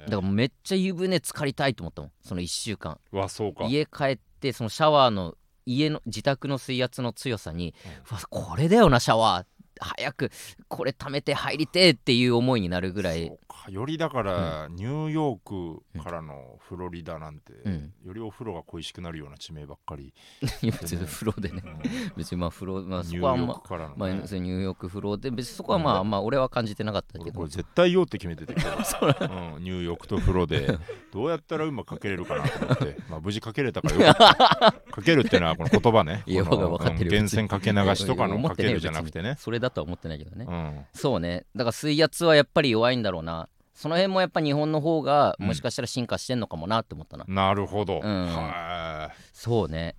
[0.00, 2.10] だからめっちゃ湯船浸かりたいと思ったもん。
[2.20, 2.98] その1週間。
[3.12, 3.66] うわそうか。
[3.66, 7.74] 家帰ってそのシャワーの家の自宅の水圧の強さに、
[8.10, 9.46] うわこれだよなシャワーっ
[9.80, 10.30] 早く
[10.68, 13.32] これ貯めて入りてえっていう思いになるぐらい。
[13.68, 17.92] よりだから、ニューヨークからのフロリダなんて、うん。
[18.04, 20.12] よりお風呂が恋しくなるような地名ばっかり、
[20.62, 21.62] 別に風呂でね。
[21.64, 22.12] うん。
[22.16, 26.10] 別にまあ風呂まあそニュこはあんまーヨークからの、まあ、ニューヨーク風呂で別にそこはまあ、うん。
[26.10, 27.24] まあ俺は感じてなかったけど。
[27.24, 28.54] 俺これ絶対言おうって決めてて。
[28.54, 30.78] うん、ニューヨークと風呂で。
[31.12, 36.22] どうやったらうまくかけれるかなと思って、 まあ、無事かけれたからよかかけるっていうのはこの言葉ね。
[36.26, 39.36] 源泉かけ流しとかのかけるじゃなくてね。
[39.38, 40.86] それだとは思ってないけどね、うん。
[40.94, 41.44] そうね。
[41.54, 43.48] だから水圧はやっぱり弱いんだろうな。
[43.74, 45.46] その辺もやっぱ日本の方がうん。
[45.48, 48.26] もしかしたら進化してんのかもなって思ったな、なるほど、うん。
[48.26, 49.96] はいそうね。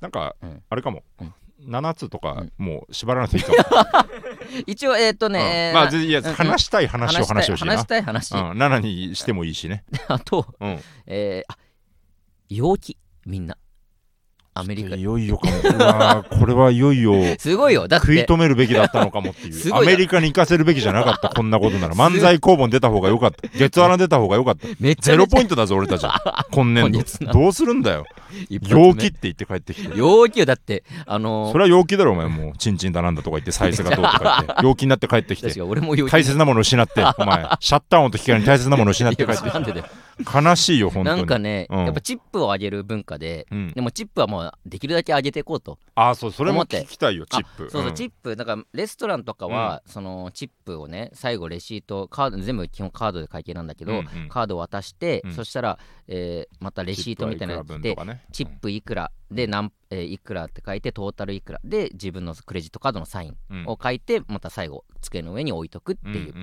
[0.00, 0.62] なんか、うん。
[0.68, 1.34] あれかも、うん。
[1.64, 2.52] 7つとか、うん。
[2.56, 3.58] もう縛らなくていいかも、
[4.66, 5.80] 一応えっ、とね、うん。
[5.80, 6.34] まあぜいや、うんうん。
[6.34, 7.72] 話したい話を話してほしいな。
[7.72, 11.58] 話したい話、うん、7にしてもいいしね、 あと、うん、えー、あ
[12.48, 12.98] 陽気。
[13.24, 13.56] みんな
[14.54, 14.96] アメリカ。
[14.96, 16.24] いよいよかも。
[16.38, 17.88] これはいよいよすごいよ。
[17.88, 19.74] だって食い止めるべきだったのかもっていう。
[19.74, 21.94] アメリカに行かせるべきじゃなかったこんなことなら。
[21.94, 23.48] 漫才工房に出た方がよかった。
[23.56, 24.68] 月穴出た方がよかった。
[24.78, 26.06] めゼロポインントだぞ俺たち。
[26.52, 27.32] 今年度。
[27.32, 28.04] どうするんだよ。
[28.60, 29.96] 陽気って言って帰ってきて。
[29.96, 30.46] 陽気よ。
[30.46, 32.26] だってあのそれは陽気だろお前。
[32.28, 35.62] もうチンチンだなんだとか言ってサイズがどうとか言って陽気になって帰ってきて。
[35.62, 37.48] 俺も大切なものを失ってお前。
[37.60, 39.84] シャッター音と引き換えに大切なものを失って帰ってきて。
[40.22, 41.16] 悲しいよ本当に。
[41.18, 41.84] なんかね、うん。
[41.84, 43.72] やっぱチップをあげる文化でうん。
[43.72, 46.82] でもチップはもうできるだけ上げていこうとああそうそれも思って。
[46.84, 47.70] 聞きたいよチップ。
[47.70, 47.94] そうそう、ん。
[47.94, 55.32] チップだからレストランとかは、そのチップをね最後レシートカード全部基本カードで会計なんだけど、カードを渡して、うん。
[55.32, 55.78] そしたら、
[56.08, 58.24] えーまたレシートみたいなのが来てチップはいくら分とかね。
[58.32, 61.60] チップいくらで何、えーいくらって書いてトータルいくら。
[61.64, 63.66] で自分のクレジットカードのサインうん。
[63.66, 66.34] を書いてまた最後机の上に置いとくっていう、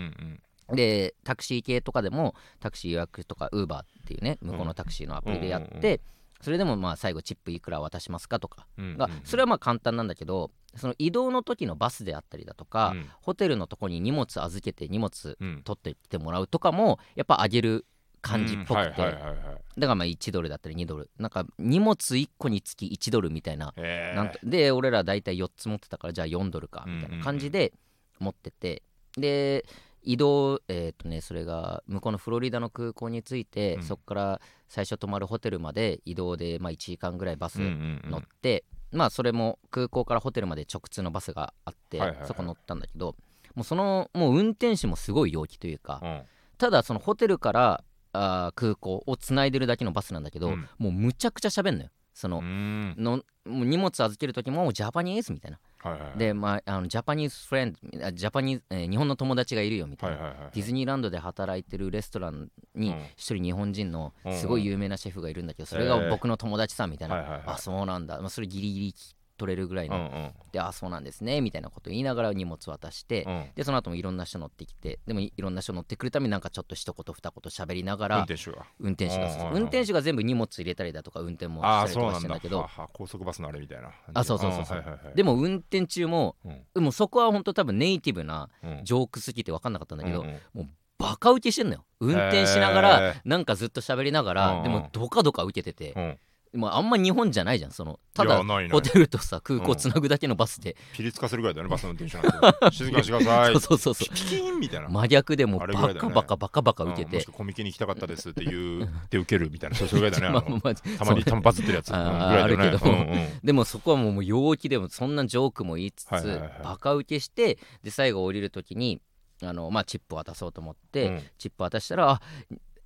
[0.75, 6.01] でタクシー系とかでもタクシー予約とかウーバーっていうね向こうのタクシーのアプリでやって、
[6.41, 8.65] それでもまあ最後チップいくら渡しますかとか。
[8.77, 13.09] がそれはまあ簡単なんだけどその移動の時のバスであったりだとか、うん。
[13.21, 15.61] ホテルのとこに荷物預けて荷物うん。
[15.63, 17.85] 取ってきてもらうとかもやっぱ上げる
[18.21, 21.09] 感じっぽくて、だからまあ1ドルだったり2ドル。
[21.17, 23.73] なんか荷物1個につき1ドルみたいな。
[24.15, 27.73] なんとで俺ら大体4つ持ってたからじゃあ4ドルかみたいな感じで
[28.19, 28.83] 持ってて。
[29.17, 29.65] で
[30.01, 33.83] 移動えっ、とねそれが向こうのフロリダの空港に着いて、うん。
[33.83, 38.11] そこから最初泊まるホテルまで移動でまあ1時間ぐらいバスうんうんうん。
[38.11, 42.27] 乗って、まあそれも空港からホテルまで直通のバスがあって、はいはいはい。
[42.27, 43.15] そこ乗ったんだけど
[43.55, 46.21] もうそのもう運転手もすごい陽気というか、うん。
[46.57, 50.67] ただそのホテルからあー空港をつないでるだけのバスなんだけど、うん。
[50.77, 51.89] もうむちゃくちゃ喋んのよ。
[52.13, 52.95] そのう、ん。
[52.97, 56.17] の荷物預ける時もジャパニーズみたいな、はいはいはい。
[56.17, 63.01] で、まあ、あのジャパニーズフレンドあジャパニーズ、えー日本の友達がいるよみたいな、はいはいはいディズニーランドで働いてるレストランにうん。
[63.15, 67.43] 一人日本人のうんすごい有名なシェフがいるんだけどそれが僕の友達さんみたいな、はいはいはい。
[67.47, 68.95] あそうなんだ、まあ、それギリギリ
[69.39, 70.31] 取れるぐらいの、うんうん。
[70.51, 73.45] であそうなんですねみたいなこと言いながら荷物渡して、うん。
[73.55, 78.65] でその後もいろんな人乗ってきてでもいろんな人乗ってくるためになんかちょっと一言二言喋りなが運ら転手が。
[78.79, 82.39] 運転手が運転手が全部荷物入れたりだとか運転もああしたりとかそうなんだ。
[82.39, 84.77] してんだけど高速バスのあれみたいなあそうそうそうそう。
[84.77, 85.15] んはいはいはい。
[85.15, 86.61] でも運転中もうん。
[86.73, 88.81] でもそこは本当多分ネイティブなうん。
[88.83, 90.69] ジョークすぎて分かんなかったんだけど、うんうん。
[90.97, 91.85] バカ受けしてんのよ。
[92.01, 93.21] 運転しながへらー。
[93.23, 94.63] なんかずっと喋りながうんうん。
[94.63, 96.17] らでもドカドカ受けててうん
[96.53, 102.71] まああんま日本じゃないじゃんそのただホテルとさ空港つなぐだけのバスで、ピリつかせるぐらいだよねバスの運転手なんて。
[102.75, 103.53] 静かにしてください。
[103.53, 104.15] そうそうそうそう。
[104.15, 104.89] ピキーンみたいな。
[104.89, 107.17] 真逆でもうバカバカバカバカ受けて。
[107.17, 107.33] うん。
[107.33, 109.75] コミケに行きたかったですって言うって受けるみたいな。
[109.77, 110.33] そうそれぐらいだね。
[110.33, 111.31] まあまあまあたまにそう。
[111.31, 111.89] 単発ってるやつ。
[111.91, 111.97] ね。
[111.97, 112.79] あるけど。
[112.83, 113.39] うんうん。
[113.43, 119.01] でもそこはもう陽気でもそんなジョークも言いつつ、はいはいはいバカ受けしてで最後降りる時に
[119.41, 121.23] あの、まあ、チップ渡そうと思って、うん。
[121.37, 122.21] チップ渡したらあ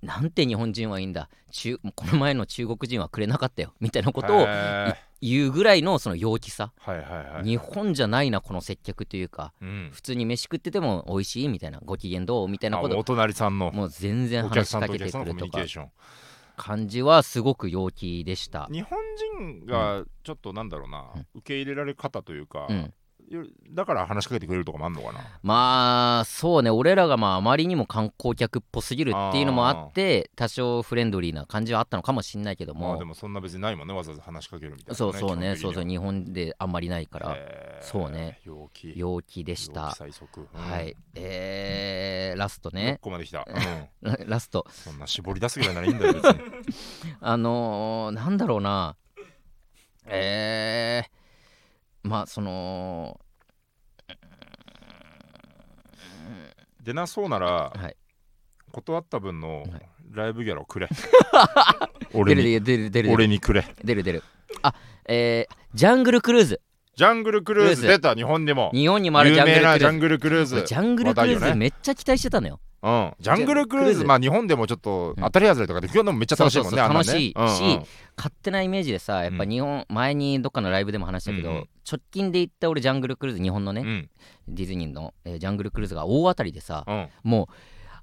[0.04, 1.28] なんて日本人はいいんだ。
[1.50, 3.72] 中この前の中国人はくれなかったよ。
[3.80, 4.46] みたいなことを
[5.20, 7.44] 言うぐらいのその陽気さ、はいはいはい。
[7.44, 9.52] 日本じゃないなこの接客というか。
[9.62, 9.90] うん。
[9.92, 12.98] 普通に飯食ってても美味しいみたいなご機嫌どうみたいなあこと。
[12.98, 13.72] お隣さんの。
[13.72, 15.60] もう全然話しかけてくるとか
[16.56, 18.68] 感じはすごく陽気でした。
[18.70, 18.98] 日本
[19.40, 21.26] 人がちょっとなんだろうな、うん。
[21.36, 22.76] 受け入れられ方というか、うん。
[22.76, 22.92] よ
[23.70, 25.20] だから話しかけてくれるとかもあんのかな？
[25.42, 26.70] まあそうね。
[26.70, 32.90] 俺らがまああまりにも観光客っぽすぎるっていうのもあって多少フレンドリーな感じはあったのかもしんないけども。
[32.90, 33.94] まあでもそんな別にないもんね。
[33.94, 35.56] わざわざ話しかけるみたいな、ね、そうそうね。
[35.56, 37.36] そうそう日本であんまりないから。
[37.80, 38.40] そうね。
[38.44, 38.92] 陽気。
[38.96, 39.82] 陽気でした。
[39.82, 40.60] 陽気最速、うん。
[40.60, 40.96] はい。
[41.14, 44.66] えー、ラスト6ね個まで来た、うん、ラ ラスト。
[44.70, 46.40] そんな絞り出すぐらいならいいんだよ別に。
[47.20, 48.96] あのー、なんだろうな。
[50.06, 51.10] えー、
[52.04, 53.18] まあその
[56.82, 57.96] 出なそうならはい。
[58.70, 59.70] 断った分のはい。
[60.10, 60.88] ライブギャラをくれ。
[62.12, 62.42] 出俺に。
[62.42, 63.10] る出る出る出る。
[63.12, 63.64] 俺にくれ。
[63.82, 64.22] 出る出る。
[64.62, 64.74] あ
[65.06, 66.60] えー、ジャングルクルーズ
[66.96, 67.82] ジャングルクルーズ。
[67.86, 68.70] 出た日本でも。
[68.72, 69.78] 日本にもあるジャングル有名なクルーズ。
[69.78, 70.66] ジャングルクルーズ。
[70.66, 72.60] ジャングルクルーズめっちゃ期待してたのよ。
[72.84, 77.48] うん、ジャングルクルーズズまあ日本でもちょっと当たり外れとかで今日でもめっちゃ楽しいもんねそうそうそう楽しいうんうん。
[77.48, 77.62] し
[78.14, 81.68] 勝手なイメージでさやっぱ日本、前にどっかのライブでも話したけど、うんうん。
[81.90, 84.10] 直近で行った俺ジャングルクルーズ日本のね、うん。
[84.48, 87.08] ディズニーの、えージャングルクルーズが大当たりでさ、うん。
[87.22, 87.54] もう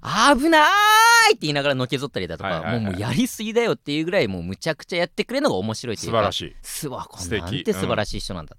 [0.02, 0.66] 危な
[1.30, 1.34] い！
[1.34, 2.84] って言いながらのけぞったりだとか、はいはいはい。
[2.84, 6.56] もうやりすぎだよっていうぐらいもうむちゃくちゃやってくれるのが面白いっていうか素晴らしい。
[6.62, 8.56] すわこなんて素晴らしい人なんだ、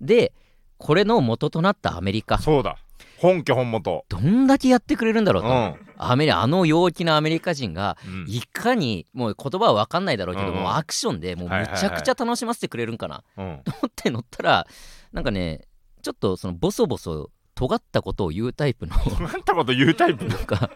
[0.00, 0.32] で
[0.78, 2.38] これの元となったアメリカ。
[2.38, 2.76] そうだ。
[3.18, 4.04] 本家本元。
[4.08, 5.74] どんだけやってくれるんだろうと、うん。
[5.96, 8.26] アメリあの陽気なアメリカ人がうん。
[8.28, 10.62] いかにもう言葉は分かんないだろうけど、うんうん。
[10.62, 13.60] もうアクションでもうむちゃくちゃ楽しませてくれるんかな、うん。
[13.64, 14.66] と思って乗ったら
[15.12, 15.62] なんかね
[16.02, 20.26] ちょっとそのボソボソ尖ったことを言うタイプのなんたこと言うタイプ？
[20.26, 20.70] なんか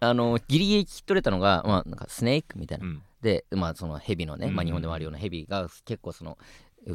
[0.00, 3.02] あのギリギリ聞き取れたのが、まあ、なんかスネークみたいな、うん。
[3.20, 6.38] でまあそのヘビのね、まあ、日本でもあるようなヘビが結構その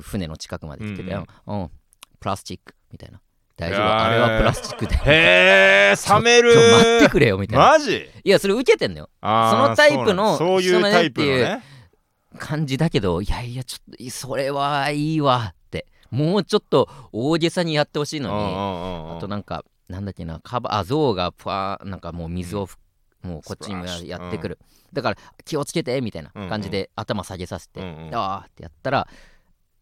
[0.02, 1.70] 船の近くまで来てて、うんうん
[2.20, 3.22] プラスチックみたいな。
[3.56, 3.86] 大丈夫？
[3.86, 4.96] あれはプラスチックで。
[4.96, 6.54] へえ冷める。
[6.54, 7.72] ちょ待ってくれよみたいな。
[7.72, 8.10] マジ？
[8.24, 9.10] いやそれ受けてんのよ。
[9.22, 11.62] そのタイプのそういうタイプの人ね
[12.40, 15.54] 感じだけどいやいやちょっとそれはいいわ
[16.12, 22.78] もうちょっと大げさにやってほしいのに、ああとなんかなんだっけなカバあ象がプワーなんかもう水をふ、
[23.24, 24.60] もうこっちにもやってくる、
[24.94, 28.16] だから気をつけてみたいな感じで頭下げさせて、うんうん。
[28.16, 29.08] あーってやったら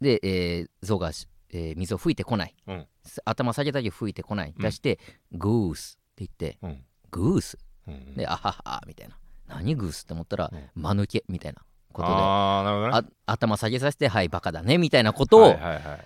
[0.02, 2.88] で、えー象がし、えー水を吹いてこない、うん。
[3.26, 4.54] 頭下げたけど吹いてこない。
[4.56, 4.64] うん。
[4.64, 5.00] 出して、
[5.32, 6.84] グースって言ってうん。
[7.12, 7.58] グース。
[7.88, 9.18] うんであははみたいな。
[9.48, 10.82] 何グースって思ったら、うん。
[10.82, 11.62] 間抜けみたいな
[11.94, 12.14] ことで。
[12.14, 12.20] ね。
[12.22, 16.06] あ頭下げさせてはいバカだねみたいなことを、はいはいはい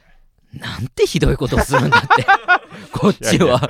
[0.53, 2.25] なんてひどいことをするんだって。
[2.91, 3.69] こっちは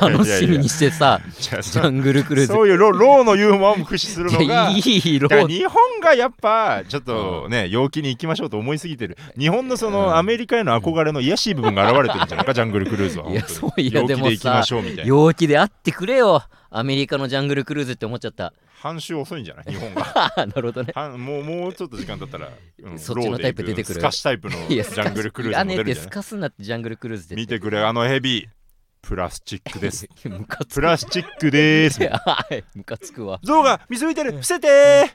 [0.00, 2.52] 楽しみにしてさジャングルクルーズ。
[2.52, 4.44] そういうロローのユーモアも駆使するのが。
[4.44, 5.28] いやいい色。
[5.28, 9.16] だから日本がやっぱちょっとね陽気に行きましょうと思いすぎてる。
[9.38, 10.16] 日本のそのうん。
[10.16, 13.30] アメリカへの憧れの癒やしい部分が現れてるんじゃないかジャングルクルーズは。
[13.30, 15.04] いやそういやでもさで行きましょうみたいな。
[15.04, 16.42] 陽気であってくれよ。
[16.70, 19.64] アメリカのジャングルクルーズって思っちゃった半周遅いんじゃない？
[19.72, 20.32] 日本が。
[20.36, 20.92] なるほどね。
[20.94, 22.48] はもうもうちょっと時間経ったら、
[22.82, 23.94] うん そっちのタイプ出てくる。
[23.94, 26.22] スカシタイプの ジャングルクルーズも出るんじゃない？
[26.22, 28.48] スなってジャングルクルーズで見てくれあのヘビ
[29.02, 30.08] プラスチックです。
[30.24, 32.00] ムカつプラスチックでーす
[32.74, 33.38] ムカつくわ。
[33.42, 34.32] 象が水浮いてる。
[34.32, 35.10] 伏せてー。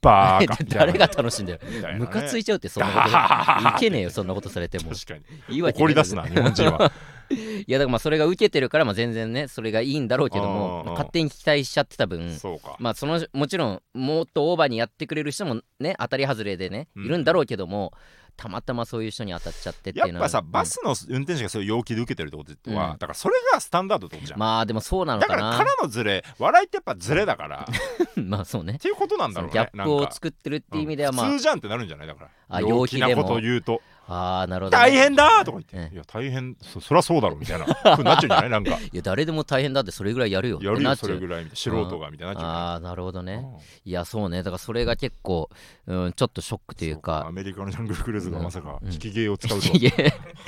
[0.00, 1.58] バーカ誰が楽しんだよ。
[1.58, 1.96] ね。
[1.98, 4.90] ムカついちゃうってそんなこといけねえよそんなことされても。
[4.92, 5.14] 確か
[5.48, 5.58] に。
[5.58, 6.92] 怒り出すな日本人は
[7.30, 12.76] いやだからまあそれが受けてるからまあ全然ねそれがいいんだろうけどもうん勝手に期待しちゃってた分そうか。
[12.78, 17.92] まあそのもちろんもっとオーバーにやってくれる人もね当たり外れでねうんいるんだろうけども
[18.36, 20.50] たまたまそういう人に当たっちゃってっていうのはやっぱさうん。
[20.50, 22.92] バスの運転手がそういう陽気で受けてるってことは、うん。
[22.94, 27.60] だからそれがスタンダードってことじゃん、まあでもそうなのだかからなからのズレ笑いってやっぱズレだから。
[27.60, 27.64] っ
[28.24, 28.78] まあそうね。
[28.80, 31.26] ていうことなんだろうねギャップを作ってるっていう意味ではまあ。
[31.26, 31.32] うん。
[31.34, 32.06] 普通じゃんってなるんじゃない？
[32.08, 34.82] だからあ陽気なことを言うとああなるほどね。
[34.82, 37.64] 大変だーとか言って、ええいや大変そそりゃそうだろみたいな。
[37.64, 38.78] ふうになっちゃうんじゃないなんか。
[38.92, 40.58] いや誰でも大変だってそれぐらいやるよ。
[40.62, 41.10] やるよそう。
[41.10, 43.34] れぐらい素人がみたいになああなるほどね。
[43.34, 43.58] うん。
[43.84, 44.38] いやそうね。
[44.42, 45.48] だからそれが結構、
[45.86, 47.26] うん、ちょっとショックというか。
[47.26, 48.92] アメリカのジャングルクルーズがまさかうん。
[48.92, 49.90] 引き芸を使うと いや。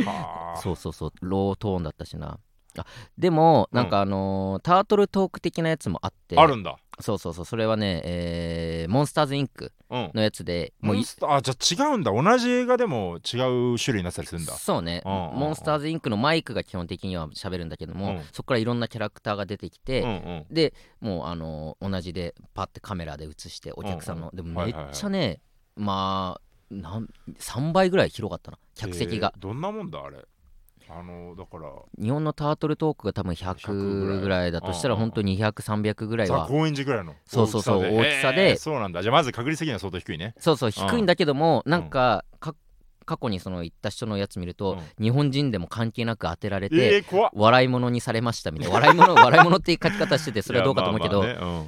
[0.06, 0.60] はあ。
[0.60, 1.12] そうそうそう。
[1.22, 2.38] ロートーンだったしな。
[2.78, 2.84] あ
[3.16, 6.36] でもなんかあのータートルトーク的なやつもあって。
[6.36, 7.44] あるんだそうそうそう。
[7.44, 10.10] それはね、えーモンスターズインクうん。
[10.14, 12.12] のやつでもういモンスターあじゃあ違うんだ。
[12.12, 14.54] 同じ映画でも違う種類になったりするんだ。
[14.54, 15.38] そうね、うんうんうん。
[15.38, 18.22] モンスターズインクのマイクが基本的には喋るんだけども、うん。
[18.32, 20.46] そこからいろんなキャラクターが出てきて、うんうん。
[20.50, 25.40] でもうあのー同じでパッてカメラで映してお客さんの、でもめっちゃね、
[25.76, 28.58] まあなん3倍ぐらい広かったな。
[28.74, 29.42] 客席が、えー。
[29.42, 30.24] どんなもんだあれ
[30.88, 31.70] あのだから
[32.00, 34.52] 日本のタートルトークが多分100 100ぐらい。
[34.52, 36.40] だとしたら本当に200300ぐらいは。
[36.40, 37.14] ザ高円寺ぐらいの。
[37.26, 38.50] そうそうそう大きさで。
[38.50, 39.02] えーそうなんだ。
[39.02, 40.34] じゃあまず確率的には相当低いね。
[40.38, 41.70] そうそう低いんだけどもん。
[41.70, 42.54] なんかか
[43.04, 45.04] 過去にその行った人のやつ見ると、うん。
[45.04, 48.74] 日本人でも関係なく当てられて、えー、笑い物にされましたみたいな。
[48.74, 51.64] 笑い物 笑い物って書き方しててそれはどうかと思うけど、あ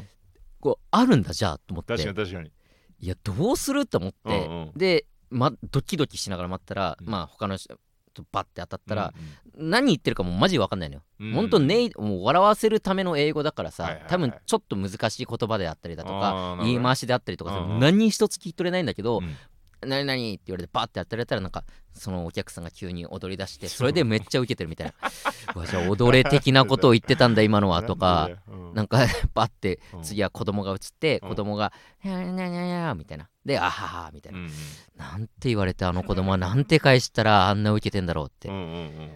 [0.61, 1.95] こうあるんだじゃあと思って。
[1.95, 2.53] うん、確かに確かに。
[3.01, 3.87] いやどうする？
[3.87, 4.73] と思って、うんうん。
[4.77, 7.09] で、ま、ドキドキしながら待ったら、うん。
[7.09, 11.03] まあ他の人とバッて当たったら、うん何言ってるかもうマジ分かんないのよ。
[11.19, 11.33] うん。
[11.33, 14.11] 本当ねもう笑わせるための英語だからさ、はいはいはい。
[14.11, 17.81] 多分ちょっと難しい言葉であったりだとか言い回しであったりとかうんうん。
[17.81, 19.37] 何一つ聞き取れないんだけどうん
[19.83, 25.09] 「何々?」って言われてバーってやってられたらなんかそのお客さんが急に踊り出してそれでめっちゃウケてるみたいな。
[25.55, 28.31] う わじゃあ踊れ的なことを言ってたんだ今のは とか。
[28.75, 28.99] なんか
[29.35, 30.03] バッてうん。
[30.03, 31.29] 次は子供が映ってうん。
[31.31, 31.73] 子供が
[32.05, 33.29] 「にゃにゃにゃにゃ」みたいな。
[33.45, 34.39] で「あはは」みたいな。
[34.39, 34.51] うん
[34.97, 38.49] なんて言われてあの子供はなんて返したらあんなウケてんだろうって。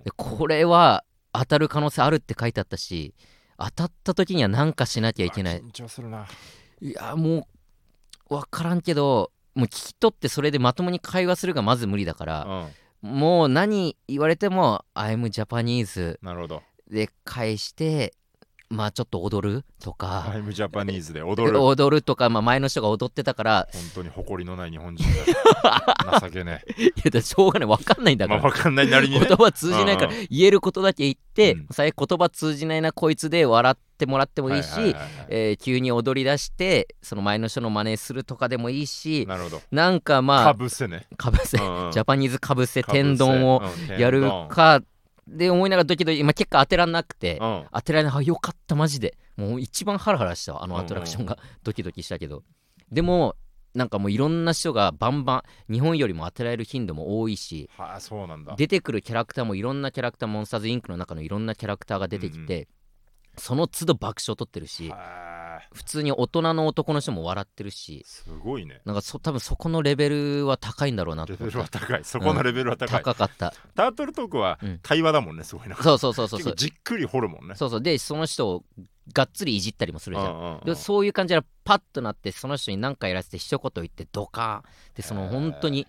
[0.04, 3.14] でこれは当たる可能性あるって書いてあったし
[3.58, 5.60] 当たった時には何かしなきゃいけない。
[5.60, 6.26] 緊張するな。
[6.80, 7.46] いやも
[8.30, 12.68] う分からんけどもう聞き取ってそれでまともに会話するがまず無理だからうん。
[13.02, 18.14] もう何言われても「I'm Japanese なるほど」で返して
[18.72, 20.24] まあちょっと踊るとか。
[20.26, 21.62] タイムジャパニーズで踊る。
[21.62, 23.68] 踊るとか、まあ、前の人が踊ってたから。
[23.72, 25.04] 本当に誇りのない日本人
[25.62, 27.68] だ情けね いやしょうがない。
[27.68, 29.26] 分かんないんだから、まあ分かんないなりにね。
[29.28, 30.12] 言葉通じないから。
[30.30, 31.66] 言えることだけ言って、うん。
[31.70, 35.26] 最悪言葉通じないなこいつで笑ってもらってもいいし、はいはいはいはい。
[35.28, 39.62] えー急に踊り出してその前の人の真似するとかでもいいしなるほど。
[39.70, 41.06] なんかまかあぶせね。
[41.18, 41.92] かぶせ、うんうん。
[41.92, 44.80] ジャパニーズかぶせ天丼をうんやるか
[45.26, 47.66] で思いながらドキドキ今結果当てらんなくて、うん。
[47.72, 49.16] 当てられないあよかったマジで。
[49.36, 52.42] もう一番ハラハラしたわあのアトラクションが、 ドキドキしたけど。
[52.90, 53.36] でも
[53.74, 58.54] なんかもういろんな人がバンバン日本よりも当てられる頻度も多いしはあそうなんだ。
[58.56, 62.68] 出てくるキャラクターもいろんなキャラクターモンスターズインクの中のいろんなキャラクターが出てきて、
[63.38, 68.80] その都度爆笑取ってるしはあ普通に大人の男の人も笑ってるしすごいね。
[68.84, 72.04] なんかそ多分そこのレベルは高いんだろうなとレベルは高い。
[72.04, 73.54] そこのレベルは高い、高かった。
[73.74, 74.80] タートルトークはうん。
[74.82, 76.38] 対話だもんねすごいなそうそうそうそう。
[76.38, 77.54] 結そう構じっくり掘るもんね。
[77.54, 77.80] そうそう。
[77.80, 78.64] でその人を
[79.12, 80.26] がっつりいじったりもするじゃん。
[80.26, 80.64] うんうんうん。
[80.64, 84.72] でそういう感じでパッとなってその人に何かやらせて一言言ってドカーン。
[84.94, 85.86] でその本当に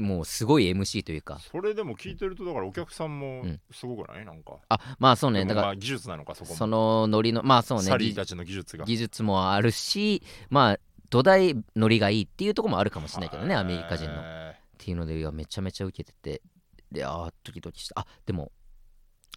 [0.00, 1.38] もうすごい MC というか。
[1.38, 3.60] それでも聞いてるとだからお客さんもうん。
[3.70, 4.24] すごくない？
[4.24, 4.58] なんか。
[4.68, 5.44] あまあそうね。
[5.44, 6.56] だからまあ技術なのかそこも。
[6.56, 7.84] そのノリのまあそうね。
[7.84, 8.84] 技サリーたちの技術が。
[8.84, 10.78] 技術もあるしまあ
[11.10, 13.64] 土台ノリがいいっていうところもあるかもしれないけどねはい。
[13.64, 14.20] アメリカ人の。
[14.20, 16.42] っていうのでいやめちゃめちゃ受けてて。
[16.90, 18.00] であードキドキした。
[18.00, 18.50] あでも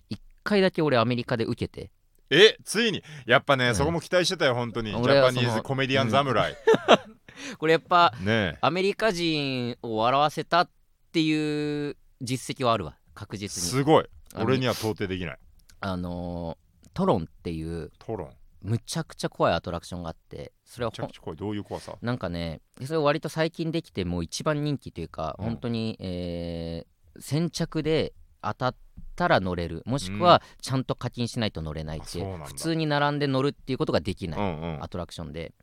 [0.10, 1.92] 一回だけ俺アメリカで受けて。
[2.30, 3.04] えついに。
[3.28, 3.76] やっぱね、うん。
[3.76, 4.92] そこも期待してたよ本当に。
[4.92, 6.56] ジャパニーズコメディアン侍、
[7.58, 10.70] これやっぱねアメリカ人を笑わせたっ
[11.12, 13.70] ていう実績はあるわ確え実に。
[13.70, 14.06] すごい。
[14.36, 15.40] 俺には到底できない。
[15.82, 18.30] あのートロンっていうトロン。
[18.62, 20.92] むちゃくちゃ怖いアトラクションがあってそれは
[21.36, 21.98] どういう怖さ？
[22.02, 25.46] なんかねそれ割と最近できてもう一番人気というか、うん。
[25.46, 28.76] 本当に、えー先着で当たっ
[29.16, 29.84] たら乗れる。
[29.86, 32.46] もしくはちゃんと課金しないと乗れないっていう,、んだ。
[32.48, 34.84] 普通に並んで乗るっていうことができない、うんうん。
[34.84, 35.54] アトラクションで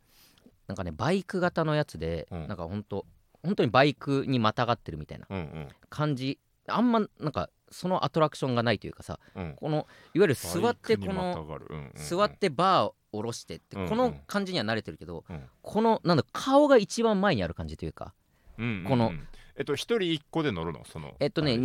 [0.71, 2.47] なんかねバイク型のやつで、うん。
[2.47, 3.05] なんか本当
[3.43, 5.69] 本当にバイクにまたがってるみたいなうんうん。
[5.89, 6.39] 感じ。
[6.69, 9.57] あんまなんかそのアトラクションがないというかさうん。
[9.57, 11.93] このいわゆる座ってこのうんうんうん。
[11.97, 15.43] 座ってバーを下ろしてってうんうんこの感じには慣れてるけどうん。
[15.61, 18.15] このなんだ顔が一番前にある感じというか
[18.59, 18.85] うんうんうん。
[18.85, 19.13] この
[19.57, 20.85] えっと一人一個で乗るの？
[20.85, 21.59] そのえっとね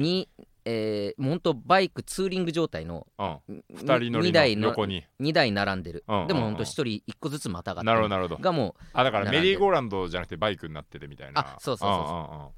[0.66, 3.64] えー、もうほんとバイクツーリング状態のうん。
[3.70, 5.06] 二二人乗りの横に。
[5.22, 6.04] 2台並んでる。
[6.08, 6.28] うんうんうん。
[6.28, 8.38] でもほんと1人1個ずつまたがってなるほどなるほど。
[8.42, 11.42] がもうあだからメリーゴーランドじゃなくてバイクになっててみたいな。
[11.42, 12.54] あそうそうそうそう。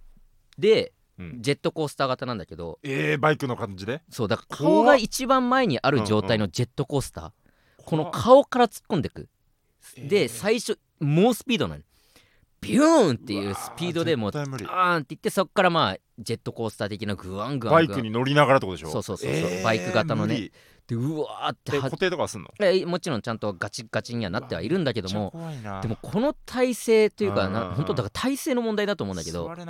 [0.55, 1.41] そでうんうん。
[1.41, 2.79] ジェットコースター型なんだけど。
[2.83, 4.01] えーバイクの感じで？
[4.09, 7.31] そうだから顔が一番前にある状態のジェットコースター、
[7.83, 8.23] この怖っ。
[8.23, 9.27] 顔から突っ込んでく。
[9.97, 10.27] でえー。
[10.29, 11.81] 最初猛スピードなの
[12.61, 18.89] ビューンっていうスピードでもううわーンっていってそっからまあジェットコースター的なグワングワンバイクに乗りながらってことでしょ？
[18.91, 19.63] そうそうそうそうえー。
[19.63, 20.51] バイク型のね。
[20.87, 22.49] でうわーって固定とかはすんの？
[22.61, 25.33] えもちろんちゃんとガチガチにはなってはいるんだけども
[25.81, 29.65] でもこの体勢というかな本当だから体勢の問題だと思うんだけどね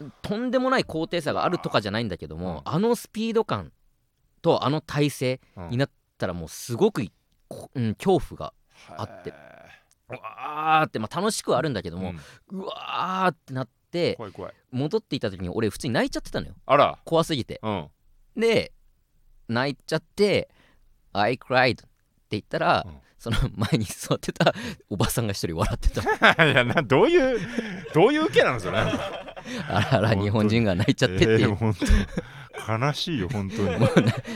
[0.00, 0.12] うん。
[0.20, 2.74] とんでもない高低差があるとかじゃないんだけども、うん。
[2.74, 3.70] あのスピード感
[4.42, 7.02] とあの体勢うんになったらもうすごく
[7.74, 8.54] うん、恐怖が
[8.96, 9.34] あって
[10.12, 12.14] うわーって、まあ、楽しくはあるんだけども、
[12.50, 14.52] うわーってなって怖い怖い。
[14.70, 16.54] 戻っていた時に俺普通に泣いちゃってたのよ。
[16.66, 16.98] あら。
[17.04, 17.60] 怖すぎて。
[17.62, 17.88] うん。
[18.36, 18.72] で
[19.48, 20.48] 泣いちゃって
[21.12, 21.86] 「I cried」って
[22.30, 22.98] 言ったら、うん。
[23.18, 24.52] その前に座ってた
[24.90, 26.02] おばさんが一人笑ってた。
[26.44, 27.38] いやなどういう
[27.94, 28.78] どういう受けなのそれ
[29.68, 31.86] あらあら日本人が泣いちゃってっていう、えー本当
[32.68, 33.70] 悲しいよ本当に。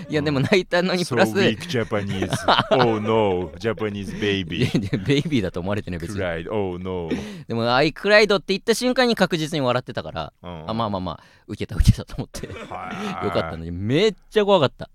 [0.08, 2.30] いやでも泣いたのに So プラス、weak Japanese.
[2.72, 4.70] Oh no Japanese い baby
[5.06, 6.20] ベイビーだと思われてね別に。
[6.20, 6.50] Cried.
[6.50, 7.10] Oh no.
[7.46, 10.70] でも「I cried」って言った瞬間に確実に笑ってたから、うん。
[10.70, 12.46] あまあまあまあ受けた受けたと思って。
[12.46, 14.90] よはいかったのにめっちゃ怖かった。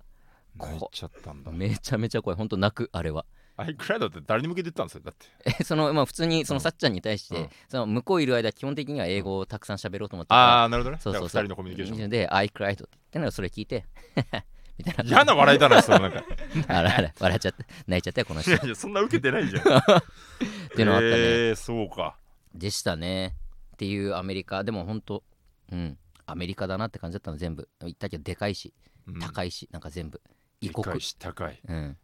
[0.58, 1.52] 泣いちゃったんだ。
[1.52, 2.38] めちゃめちゃ怖い。
[2.38, 3.26] ほんと泣くあれは
[3.58, 5.28] アイクライドって誰に向けて言ったんですよだって。
[5.62, 6.62] えそのまあ普通にそのうん。
[6.62, 7.50] さっちゃんに対して、うん。
[7.70, 10.98] その向こういる間基本的には英語をたくさん喋ろうと思ってたあかあなるほどね。
[10.98, 11.30] らそうそうそう。
[11.30, 12.10] だから二人のコミュニケーション。
[12.10, 13.86] で「I cried」って言ってのがそれ聞いて。
[14.78, 15.04] みたいな。
[15.04, 16.24] 嫌な笑いだなそのなんか。
[16.68, 18.52] あらあら笑っちゃって泣いちゃったよこの人。
[18.52, 19.64] っいやいやそんな受けてないじゃん。
[20.76, 22.18] ていうのあったね、えーそうか。
[22.54, 23.36] でしたね。
[23.74, 24.64] っていうアメリカ。
[24.64, 25.24] でも本当
[25.72, 25.98] うん。
[26.26, 27.68] アメリカだなって感じだったの全部。
[27.82, 28.74] 言ったけどでかいし
[29.08, 29.20] うん。
[29.20, 30.22] 高いし、なんか全部。
[30.62, 31.60] 異でか国いし高い。
[31.68, 31.98] うん。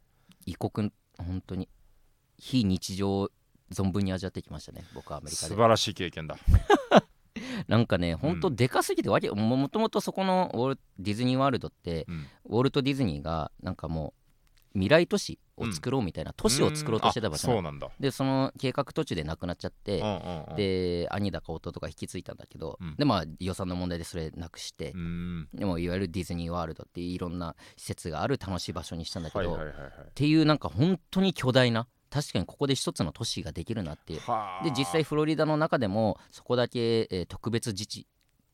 [0.45, 0.91] 異国
[1.23, 1.69] 本当に
[2.37, 3.29] 非日常を
[3.71, 5.47] 存分に味わってきましたね僕はアメリカで。
[5.49, 6.37] 素晴らしい経験だ。
[7.67, 12.25] なんかね本当でかすぎてわけももともとそこのウォルディズニーワールドってうん。
[12.45, 14.13] ウォルト・ディズニーがなんかも
[14.73, 17.89] う未来都市を作ろうみたいな、都市を作ろうとしてた場所そうなんだ。
[17.99, 20.01] でその計画途中でなくなっちゃって、
[20.55, 22.95] で兄だか弟が引き継いだんだけど、うん。
[22.95, 25.49] でまあ予算の問題でそれなくしてう、ん。
[25.53, 29.59] でもいわゆるディズニーワールドっていろんな施設がある楽しい場所にしたんだけど、っ
[30.13, 34.19] ていうなんか本当に巨大な確かにここで一つの都市ができるなっていう。
[34.21, 34.63] はあ。
[34.63, 38.07] で実際フロリダの中でもそこだけ、えー特別自治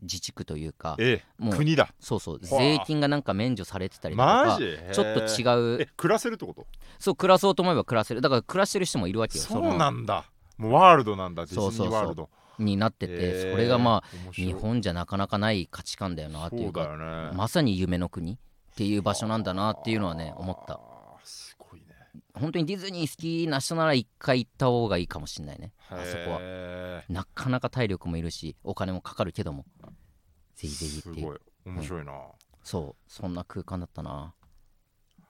[0.03, 1.93] 自治区というかえもう国だ。
[1.99, 2.59] そうそうはあ。
[2.59, 4.59] 税金がなんか免除されてたりとか
[4.91, 5.81] ちょっと違う。
[5.81, 6.67] え暮らせるってこと？
[6.99, 8.21] そう暮らそうと思えば暮らせる。
[8.21, 10.25] だから暮らしてる人もいるわけよそうなんだ。
[10.57, 11.73] もうワールドなんだディズニそう。
[11.73, 12.21] そうーワールド。
[12.23, 12.29] の
[12.59, 17.31] になってて、それがまあ日本じゃなかなかない価値観だよなっていうかよね。
[17.35, 18.37] まさに夢の国っ
[18.75, 20.79] ていう場所なんだなっていうのはね思った
[22.33, 25.71] 本当にディズニー好きな人なら一回行った方がいいかもしれないね。
[25.89, 26.39] あそこは。
[26.41, 29.65] へなかなか体力もいるしお金もかかるけども。
[30.55, 31.15] ぜひぜひっていう。
[31.15, 31.39] ーすごい。
[31.65, 32.13] 面白いな。
[32.63, 33.11] そう。
[33.11, 34.33] そんな空間だったな。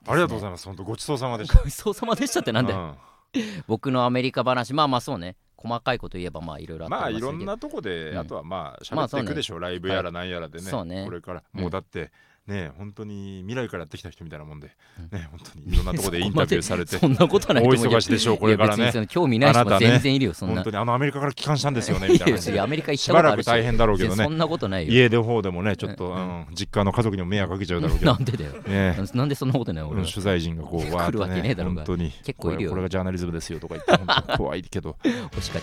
[0.08, 0.66] ありがとうございます。
[0.66, 1.60] 本当ごちそうさまでした。
[1.64, 2.98] ごちそうさまでしたってなんだよ、
[3.68, 4.74] 僕のアメリカ話。
[4.74, 5.38] まあまあそうね。
[5.58, 8.18] 細かいこと言えばまあいろいろあったまあいろんなとこで、うん。
[8.18, 11.06] あとはまあ喋っていくでしょう、ライブやらなんやらでね、そうね。
[11.06, 11.62] これからうん。
[11.62, 12.12] もうだって
[12.48, 15.18] ね本当に未来からやってきた人みたいなもんで、うん。
[15.18, 17.94] ね本当にいろんなとこで インタビューされてそんなことはないと大思う。
[17.94, 18.92] 忙しでしょうこれからね。
[19.08, 20.56] 興味ない人も全然いるよそんな。
[20.56, 23.48] 本当にあのアメリカから帰還したんですよねみたいな アメリカ行っしたばことあるし。
[23.48, 24.24] らく大変だろうけどね。
[24.24, 24.94] そんなことないよ。
[24.94, 28.12] 家の方でもねちょっと、ううんん実家の家族にも迷惑かけちゃうだろうけど。
[28.12, 28.52] なんでだよ。
[28.68, 28.98] ね。
[29.14, 30.08] なんでそんなことない俺は。
[30.08, 32.12] 取材陣がこうわーっとね本当に。
[32.24, 32.72] 結構いるよ。
[32.72, 34.98] これがジャーナリズムですよとか言って怖いけど。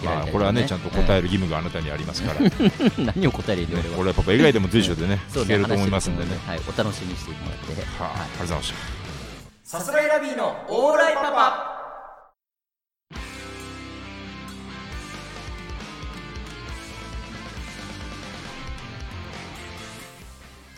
[0.05, 2.41] まあこれはねちゃんと答える義務があなたにありますから、
[3.14, 3.97] 何を答えるよ俺は。
[3.97, 6.31] これはパパ以外でも随所でねそう聞けると思いますんでね。
[6.47, 7.83] はいお楽しみにしてもらって。
[7.99, 8.77] はあ、ありがとうございました。
[9.64, 11.80] さすらいラビーのオーライパパ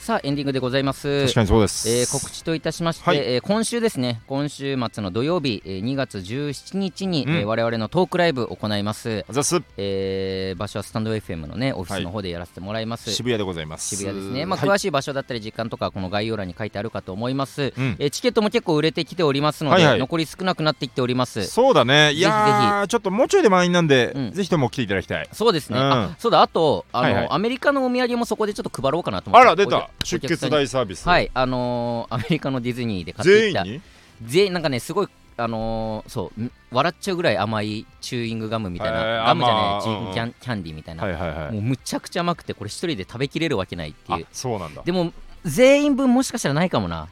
[0.02, 1.22] さあエンディングでございます。
[1.26, 3.18] 確かにそうです、えー告知といたしまして、はい。
[3.18, 7.36] えー今週ですね今週末の土曜日、えー2月17日に、うん。
[7.36, 9.62] えー我々のトークライブを行います、あざっす。
[9.76, 13.94] えー場所はスタンド FM のねオフィスの方でやらせてもらいます、渋谷でございます。
[13.94, 14.68] 渋谷ですね、まあはい。
[14.70, 17.94] 詳しい場所だったり時間とかこの概要欄に書いてあるかと思います、うん。
[18.00, 19.98] えーチケットも結構売れてきておりますので、はいはい。
[20.00, 21.44] 残り少なくなっていっております。
[21.44, 22.12] そうだね。
[22.14, 24.32] いやーちょっともうちょいで満員なんで、うん。
[24.32, 25.28] ぜひとも来ていただきたい。
[25.30, 25.84] そうですね、うん。
[25.84, 26.42] あそうだ。
[26.42, 27.28] あとあの、はいはい。
[27.30, 29.76] アメリカのお土産もそこでちょっと配ろうかなと思ってあら出た。
[29.76, 31.08] お出血大サービス。
[31.08, 33.64] はいあのーアメリカのディズニーで買ってきた。
[33.64, 33.82] 全員に？
[34.24, 40.14] 全員なんかねすごいあのーそうん笑っちゃうぐらい甘いチューイングガムみたいな、へーガムじゃまあない、チうんうん。
[40.14, 41.52] キャンキャンディーみたいな、はいはいはい。
[41.52, 44.26] もうむちゃくちゃ甘くてこれ一人で食べきれるわけないってあいう。
[44.32, 44.82] そうなんだ。
[44.82, 45.12] でも
[45.44, 47.08] 全員分もしかしたらないかもな。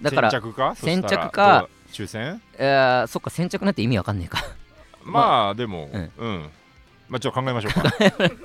[0.00, 0.74] だから先着か？
[0.76, 2.40] 先着か抽選？
[2.58, 4.42] えーそっか先着なんて意味わかんねえか。
[5.04, 6.10] まあでもうん。
[6.16, 6.50] うん
[7.12, 7.92] まあちょっと考えましょうか。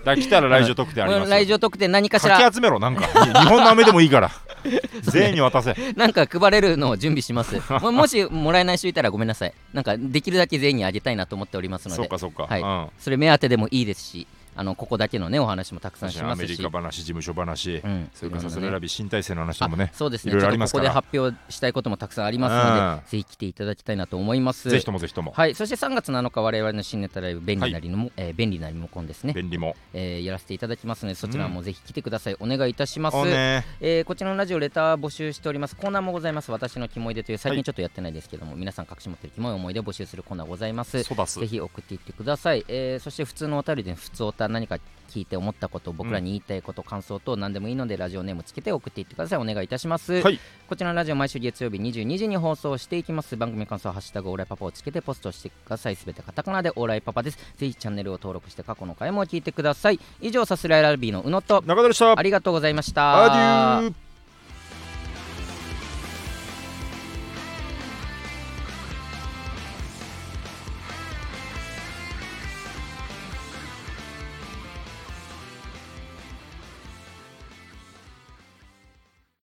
[0.04, 1.32] だ来たら来場特典ありますよ。
[1.40, 3.08] 来場特典何かしからき集めろなんか。
[3.26, 4.30] に日本の飴でもいいから。
[5.04, 5.74] 全員に渡せ。
[5.96, 7.56] なんか配れるのを準備します。
[7.82, 9.54] ももしもらえない人いたらごめんなさい。
[9.74, 11.96] なんかできるだけ全員にあげたいなと思っておりますので。
[11.96, 12.44] そうかそうか。
[12.44, 12.62] はい。
[12.62, 12.90] うん。
[13.00, 14.28] それ目当てでもいいですし
[14.58, 16.42] あのここだけのねお話もたくさんしますし。
[16.42, 17.78] メリカ話事務所話。
[17.84, 18.10] うん。
[18.14, 18.72] それからさそいろんなね。
[18.72, 20.32] れ選び新体制の話もねあそうですね。
[20.32, 23.02] いろいろあちょっとここで発表したいこともたくさんありますので、うん。
[23.10, 24.70] ぜひ来ていただきたいなと思います。
[24.70, 25.32] ぜひともぜひとも。
[25.36, 25.56] はい。
[25.56, 29.76] そして3月7日我々の新ネタライブ便利なりのも、えー便利なリモコンですね、便利も。
[29.94, 33.18] えーやらせていただきますのでそちらもぜひ来てください、お願いいたします。
[33.26, 35.76] えーこちらのラジオレター募集しております。
[35.76, 36.52] コーナーもございます。
[36.52, 37.58] 私のキモいでという最はい。
[37.60, 41.04] 近ちょっとやってないですけども、皆さん隠し持ってるキモい思い出を募集するコーナーございます。
[41.04, 44.78] ぜひ送っていってください、えーそして普通のお便りで普通おた何か
[45.10, 49.40] 聞いて思ったこと僕らに言いたいこと、感想等何でもいいのでラジオネームつけて送っていってください。
[49.40, 50.40] お願いいたします、はい。
[50.68, 53.38] こちらのラジオ毎週月曜日22時に放送していきます。
[53.38, 55.96] 番組感想ハッシュタグオーライパパをつけてポストしてください。
[55.96, 57.38] すべてカタカナでオーライパパです。
[57.58, 60.00] ぜひチャンネルを登録して過去の回も聞いてください。
[60.22, 62.18] 以上さすらいラビーの宇野と中田でした。
[62.18, 63.78] ありがとうございました。
[63.78, 64.07] アデュー